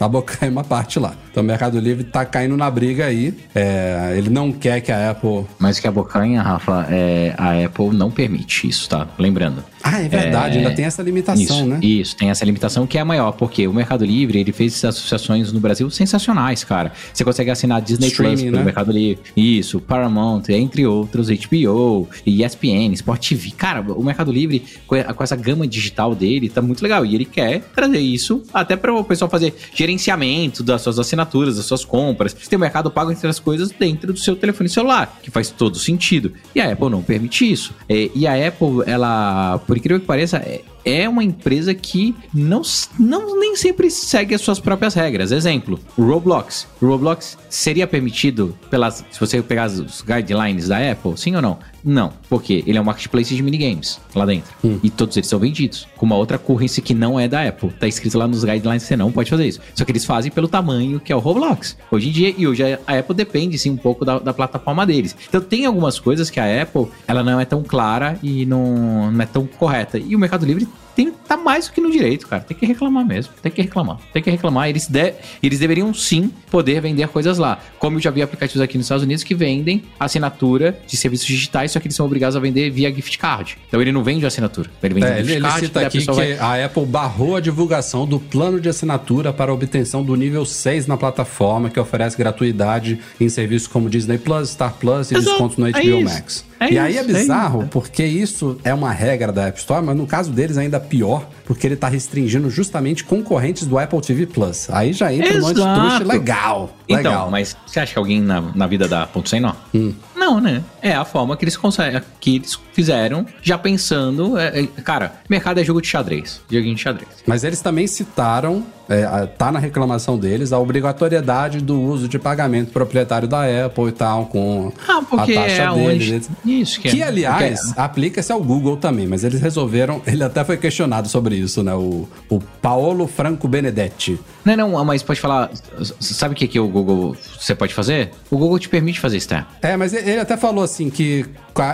[0.05, 1.15] abocanha uma parte lá.
[1.31, 3.33] Então o Mercado Livre tá caindo na briga aí.
[3.55, 5.45] É, ele não quer que a Apple.
[5.57, 9.07] Mas que a bocanha, Rafa, é, a Apple não permite isso, tá?
[9.17, 9.63] Lembrando.
[9.83, 11.79] Ah, é verdade, É, ainda tem essa limitação, isso, né?
[11.81, 14.95] Isso, tem essa limitação que é a maior, porque o Mercado Livre, ele fez essas
[14.95, 16.93] associações no Brasil sensacionais, cara.
[17.13, 18.63] Você consegue assinar Disney Plus Streaming, pelo né?
[18.63, 23.51] Mercado Livre, isso, Paramount, entre outros, HBO, ESPN, Sport TV.
[23.57, 27.05] Cara, o Mercado Livre, com essa gama digital dele, tá muito legal.
[27.05, 29.53] E ele quer trazer isso até para o pessoal fazer
[29.93, 32.33] gerenciamento das suas assinaturas, das suas compras.
[32.33, 35.49] Você tem o Mercado Pago entre as coisas dentro do seu telefone celular, que faz
[35.49, 36.33] todo sentido.
[36.53, 37.73] E a Apple não permite isso.
[37.87, 40.37] É, e a Apple, ela, por incrível que pareça,
[40.86, 42.61] é, uma empresa que não,
[42.99, 45.31] não nem sempre segue as suas próprias regras.
[45.31, 46.67] Exemplo, o Roblox.
[46.81, 49.03] O Roblox seria permitido pelas.
[49.11, 51.57] Se você pegar os guidelines da Apple, sim ou não?
[51.84, 54.53] Não, porque ele é um marketplace de minigames lá dentro.
[54.81, 55.86] E todos eles são vendidos.
[55.97, 57.71] Com uma outra currency que não é da Apple.
[57.71, 59.59] Tá escrito lá nos guidelines que você não pode fazer isso.
[59.75, 61.77] Só que eles fazem pelo tamanho que é o Roblox.
[61.91, 65.15] Hoje em dia, e hoje a Apple depende sim um pouco da, da plataforma deles.
[65.27, 69.21] Então tem algumas coisas que a Apple ela não é tão clara e não, não
[69.21, 69.97] é tão correta.
[69.97, 72.43] E o Mercado Livre tem, tá mais do que no direito, cara.
[72.43, 73.34] Tem que reclamar mesmo.
[73.41, 73.97] Tem que reclamar.
[74.13, 74.69] Tem que reclamar.
[74.69, 77.59] Eles, de, eles deveriam sim poder vender coisas lá.
[77.80, 81.71] Como eu já vi aplicativos aqui nos Estados Unidos que vendem assinatura de serviços digitais,
[81.71, 83.57] só que eles são obrigados a vender via gift card.
[83.67, 84.69] Então ele não vende assinatura.
[84.84, 85.59] Ele vende É, ele, gift ele card.
[85.65, 89.34] cita daí a aqui que vai- a Apple barrou a divulgação do plano de assinatura
[89.34, 94.49] para obtenção do nível 6 na plataforma, que oferece gratuidade em serviços como Disney Plus,
[94.51, 96.03] Star Plus e Exato, descontos no é HBO isso.
[96.13, 96.45] Max.
[96.64, 97.70] É e aí é isso, é bizarro, isso.
[97.70, 101.67] porque isso é uma regra da App Store, mas no caso deles ainda pior, porque
[101.67, 104.69] ele está restringindo justamente concorrentes do Apple TV Plus.
[104.69, 105.79] Aí já entra um monte de Exato.
[105.79, 106.77] trouxa legal.
[106.87, 107.31] Então, legal.
[107.31, 109.53] mas você acha que alguém na, na vida dá ponto sem nó?
[109.73, 109.93] Hum.
[110.15, 110.63] Não, né?
[110.81, 114.37] É a forma que eles conseguem, que eles fizeram, já pensando.
[114.37, 116.39] é, é, cara, mercado é jogo de xadrez.
[116.49, 117.09] Joguinho de xadrez.
[117.25, 122.71] Mas eles também citaram, é, tá na reclamação deles, a obrigatoriedade do uso de pagamento
[122.71, 125.31] proprietário da Apple e tal, com Ah, a taxa
[125.63, 126.29] é deles.
[126.45, 126.61] onde.
[126.61, 130.01] Isso, que, Que, é- aliás, porque- aplica-se ao Google também, mas eles resolveram.
[130.07, 131.73] Ele até foi questionado sobre isso, né?
[131.73, 134.19] O, o Paolo Franco Benedetti.
[134.43, 135.51] Não, não, mas pode falar.
[135.99, 138.11] Sabe o que, que o Google você pode fazer?
[138.29, 139.47] O Google te permite fazer isso, tá?
[139.61, 141.26] É, mas ele até falou assim que,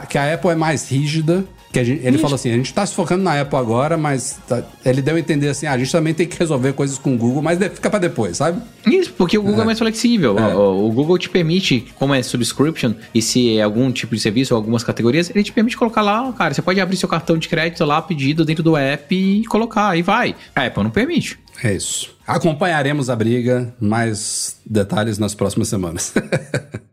[0.10, 1.46] que a Apple é mais rígida.
[1.72, 4.64] Que gente- ele falou assim: a gente tá se focando na Apple agora, mas tá-
[4.84, 7.18] ele deu a entender assim: ah, a gente também tem que resolver coisas com o
[7.18, 8.60] Google, mas fica pra depois, sabe?
[8.88, 10.38] Isso, porque o Google é, mais flexível.
[10.40, 10.56] É.
[10.56, 14.54] O, o Google te permite, como é subscription, e se é algum tipo de serviço
[14.54, 17.48] ou algumas categorias, ele te permite colocar lá, cara, você pode abrir seu cartão de
[17.48, 20.36] crédito lá, pedido dentro do app e colocar, e vai.
[20.56, 21.38] A Apple não permite.
[21.64, 22.16] É isso.
[22.26, 26.14] Acompanharemos a briga, mais detalhes nas próximas semanas.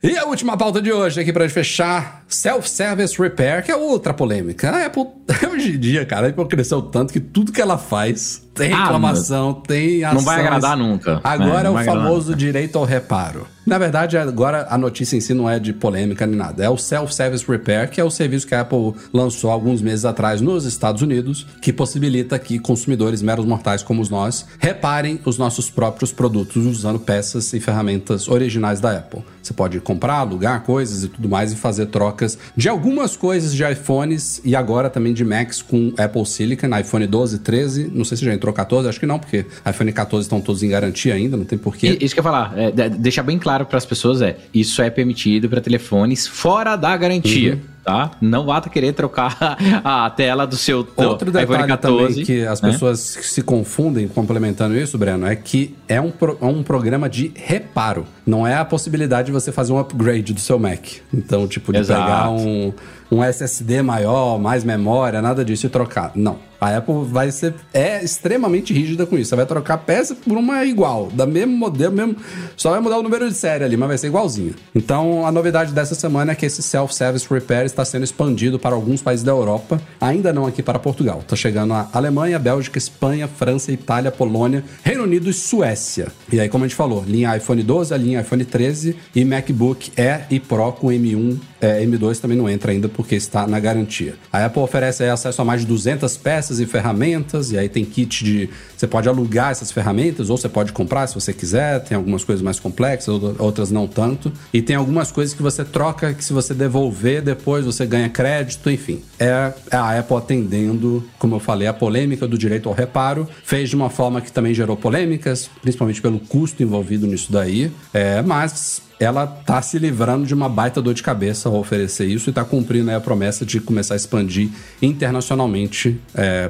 [0.00, 4.70] e a última pauta de hoje, aqui pra fechar: Self-Service Repair, que é outra polêmica.
[4.70, 5.06] A Apple,
[5.52, 8.82] hoje em dia, cara, a Apple cresceu tanto que tudo que ela faz tem Ah,
[8.84, 10.46] reclamação, tem Não vai ações.
[10.46, 11.20] agradar nunca.
[11.24, 13.46] Agora É, o famoso direito ao reparo.
[13.66, 16.64] Na verdade, agora a notícia em si não é de polêmica nem nada.
[16.64, 20.40] É o Self-Service Repair, que é o serviço que a Apple lançou alguns meses atrás
[20.40, 26.12] nos Estados Unidos, que possibilita que consumidores meros mortais como nós reparem os nossos próprios
[26.12, 29.22] produtos usando peças e ferramentas originais da Apple.
[29.42, 33.62] Você pode comprar, alugar coisas e tudo mais e fazer trocas de algumas coisas de
[33.70, 38.24] iPhones e agora também de Macs com Apple Silicon, iPhone 12, 13, não sei se
[38.24, 41.44] já entrou 14, acho que não, porque iPhone 14 estão todos em garantia ainda, não
[41.44, 41.96] tem porquê.
[42.00, 44.36] E- Isso que eu ia falar, é, de- deixar bem claro para as pessoas é,
[44.52, 47.60] isso é permitido para telefones fora da garantia, Uhum.
[47.84, 48.10] tá?
[48.20, 49.36] Não vá querer trocar
[49.84, 52.70] a tela do seu do Outro iPhone detalhe 14, também que as né?
[52.72, 57.32] pessoas se confundem complementando isso, Breno, é que é um, pro- é um programa de
[57.34, 58.04] reparo.
[58.26, 60.84] Não é a possibilidade de você fazer um upgrade do seu Mac.
[61.12, 62.02] Então, tipo, de Exato.
[62.02, 62.72] pegar um,
[63.10, 66.12] um SSD maior, mais memória, nada disso e trocar.
[66.14, 66.48] Não.
[66.60, 69.30] A Apple vai ser é extremamente rígida com isso.
[69.30, 72.16] Você vai trocar peça por uma igual, da mesmo modelo, mesmo.
[72.56, 74.54] Só vai mudar o número de série ali, mas vai ser igualzinho.
[74.74, 79.00] Então, a novidade dessa semana é que esse self-service repair está sendo expandido para alguns
[79.00, 81.20] países da Europa, ainda não aqui para Portugal.
[81.20, 86.08] Está chegando a Alemanha, Bélgica, Espanha, França, Itália, Polônia, Reino Unido e Suécia.
[86.32, 89.92] E aí, como a gente falou, linha iPhone 12, a linha iPhone 13 e MacBook
[89.96, 94.14] Air e Pro com M1, é, M2 também não entra ainda porque está na garantia.
[94.32, 98.24] A Apple oferece acesso a mais de 200 peças e ferramentas, e aí tem kit
[98.24, 98.50] de.
[98.78, 101.80] Você pode alugar essas ferramentas, ou você pode comprar se você quiser.
[101.80, 104.32] Tem algumas coisas mais complexas, ou- outras não tanto.
[104.54, 108.70] E tem algumas coisas que você troca que se você devolver depois você ganha crédito,
[108.70, 109.02] enfim.
[109.18, 113.28] É a Apple atendendo, como eu falei, a polêmica do direito ao reparo.
[113.44, 117.72] Fez de uma forma que também gerou polêmicas, principalmente pelo custo envolvido nisso daí.
[117.92, 122.30] É, mas ela tá se livrando de uma baita dor de cabeça ao oferecer isso
[122.30, 124.50] e tá cumprindo a promessa de começar a expandir
[124.82, 126.00] internacionalmente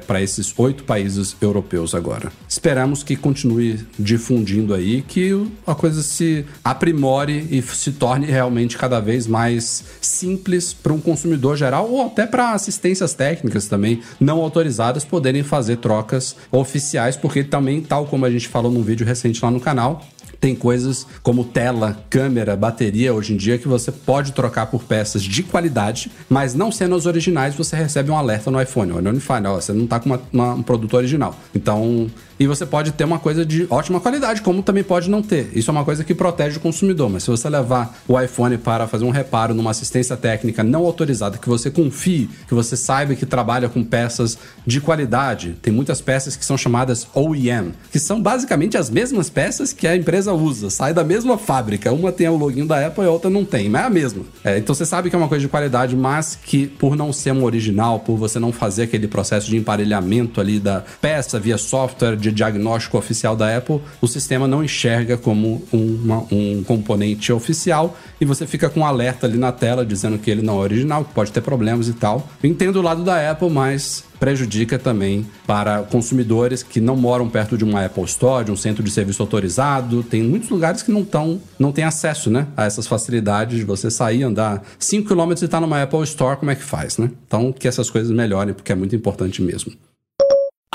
[0.07, 2.18] para esses oito países europeus agora.
[2.49, 5.31] Esperamos que continue difundindo aí, que
[5.66, 11.57] a coisa se aprimore e se torne realmente cada vez mais simples para um consumidor
[11.57, 17.81] geral ou até para assistências técnicas também não autorizadas poderem fazer trocas oficiais, porque também,
[17.81, 20.05] tal como a gente falou num vídeo recente lá no canal,
[20.40, 25.23] tem coisas como tela, câmera, bateria hoje em dia que você pode trocar por peças
[25.23, 28.93] de qualidade, mas não sendo as originais, você recebe um alerta no iPhone.
[28.93, 31.35] Olha, não fala, você não tá com uma- uma- um produto original.
[31.55, 32.09] Então,
[32.39, 35.51] e você pode ter uma coisa de ótima qualidade, como também pode não ter.
[35.55, 38.86] Isso é uma coisa que protege o consumidor, mas se você levar o iPhone para
[38.86, 43.27] fazer um reparo numa assistência técnica não autorizada, que você confie, que você saiba que
[43.27, 48.77] trabalha com peças de qualidade, tem muitas peças que são chamadas OEM, que são basicamente
[48.77, 51.93] as mesmas peças que a empresa usa, sai da mesma fábrica.
[51.93, 54.23] Uma tem o login da Apple e a outra não tem, mas é a mesma.
[54.45, 57.33] É, então você sabe que é uma coisa de qualidade, mas que por não ser
[57.33, 62.17] um original, por você não fazer aquele processo de emparelhamento ali da peça via software
[62.17, 68.25] de diagnóstico oficial da Apple, o sistema não enxerga como uma- um componente oficial e
[68.25, 71.13] você fica com um alerta ali na tela dizendo que ele não é original, que
[71.15, 72.29] pode ter problemas e tal.
[72.43, 77.65] Entendo o lado da Apple, mas prejudica também para consumidores que não moram perto de
[77.65, 80.03] uma Apple Store, de um centro de serviço autorizado.
[80.03, 83.90] Tem muitos lugares que não tão, não têm acesso né, a essas facilidades de você
[83.90, 87.11] sair, andar 5 km e estar numa Apple Store, como é que faz, né?
[87.27, 89.73] Então, que essas coisas melhorem, porque é muito importante mesmo.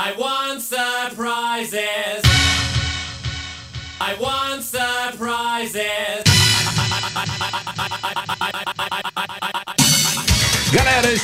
[0.00, 2.22] I want surprises.
[4.00, 4.43] I want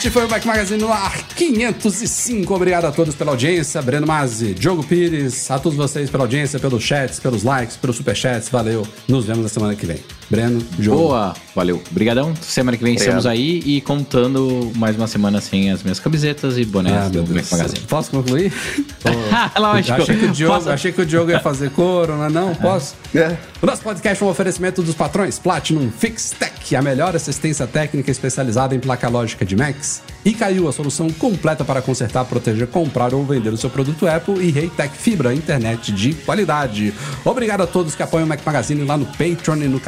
[0.01, 2.55] este foi o Back Magazine no ar 505.
[2.55, 3.83] Obrigado a todos pela audiência.
[3.83, 8.49] Breno Mazzi, Diogo Pires, a todos vocês pela audiência, pelos chats, pelos likes, pelos superchats.
[8.49, 8.87] Valeu.
[9.07, 9.99] Nos vemos na semana que vem.
[10.31, 10.99] Breno, Diogo.
[11.03, 11.83] Boa, valeu.
[11.91, 12.33] Obrigadão.
[12.41, 13.17] Semana que vem Obrigado.
[13.19, 17.23] estamos aí e contando mais uma semana sem as minhas camisetas e bonés Ah, do.
[17.35, 17.81] Mac Magazine.
[17.89, 18.53] Posso concluir?
[19.59, 20.03] Lógico.
[20.03, 22.55] achei, que o Diogo, Posso- achei que o Diogo ia fazer coro, não, é não?
[22.55, 22.95] Posso?
[23.15, 23.37] É.
[23.61, 28.11] O nosso podcast é um oferecimento dos patrões Platinum Fix Tech, a melhor assistência técnica
[28.11, 30.01] especializada em placa lógica de Macs.
[30.25, 34.39] E caiu a solução completa para consertar, proteger, comprar ou vender o seu produto Apple
[34.41, 36.93] e Reitec Fibra, internet de qualidade.
[37.25, 39.81] Obrigado a todos que apoiam o Mac Magazine lá no Patreon e no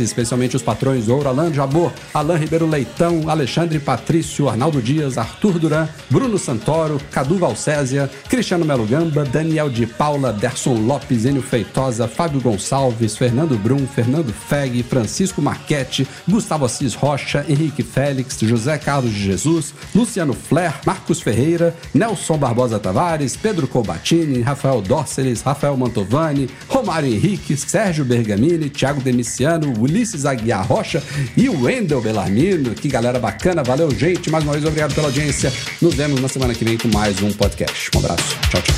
[0.00, 5.88] Especialmente os patrões Ouro, Alan Jabor, Alan Ribeiro Leitão, Alexandre Patrício, Arnaldo Dias, Arthur Duran,
[6.10, 12.40] Bruno Santoro, Cadu Valcésia, Cristiano Melo Gamba, Daniel de Paula, Derson Lopes, Enio Feitosa, Fábio
[12.40, 19.22] Gonçalves, Fernando Brum, Fernando Feg, Francisco Marchetti, Gustavo Assis Rocha, Henrique Félix, José Carlos de
[19.22, 27.12] Jesus, Luciano Flair, Marcos Ferreira, Nelson Barbosa Tavares, Pedro Colbatini, Rafael Dórceles, Rafael Mantovani, Romário
[27.12, 31.02] Henrique, Sérgio Bergamini, Thiago Demiciano, Ulisses Aguiar Rocha
[31.36, 32.74] e o Wendel Belarmino.
[32.74, 35.52] Que galera bacana, valeu gente, mais uma vez obrigado pela audiência.
[35.80, 37.90] Nos vemos na semana que vem com mais um podcast.
[37.94, 38.74] Um abraço, tchau, tchau.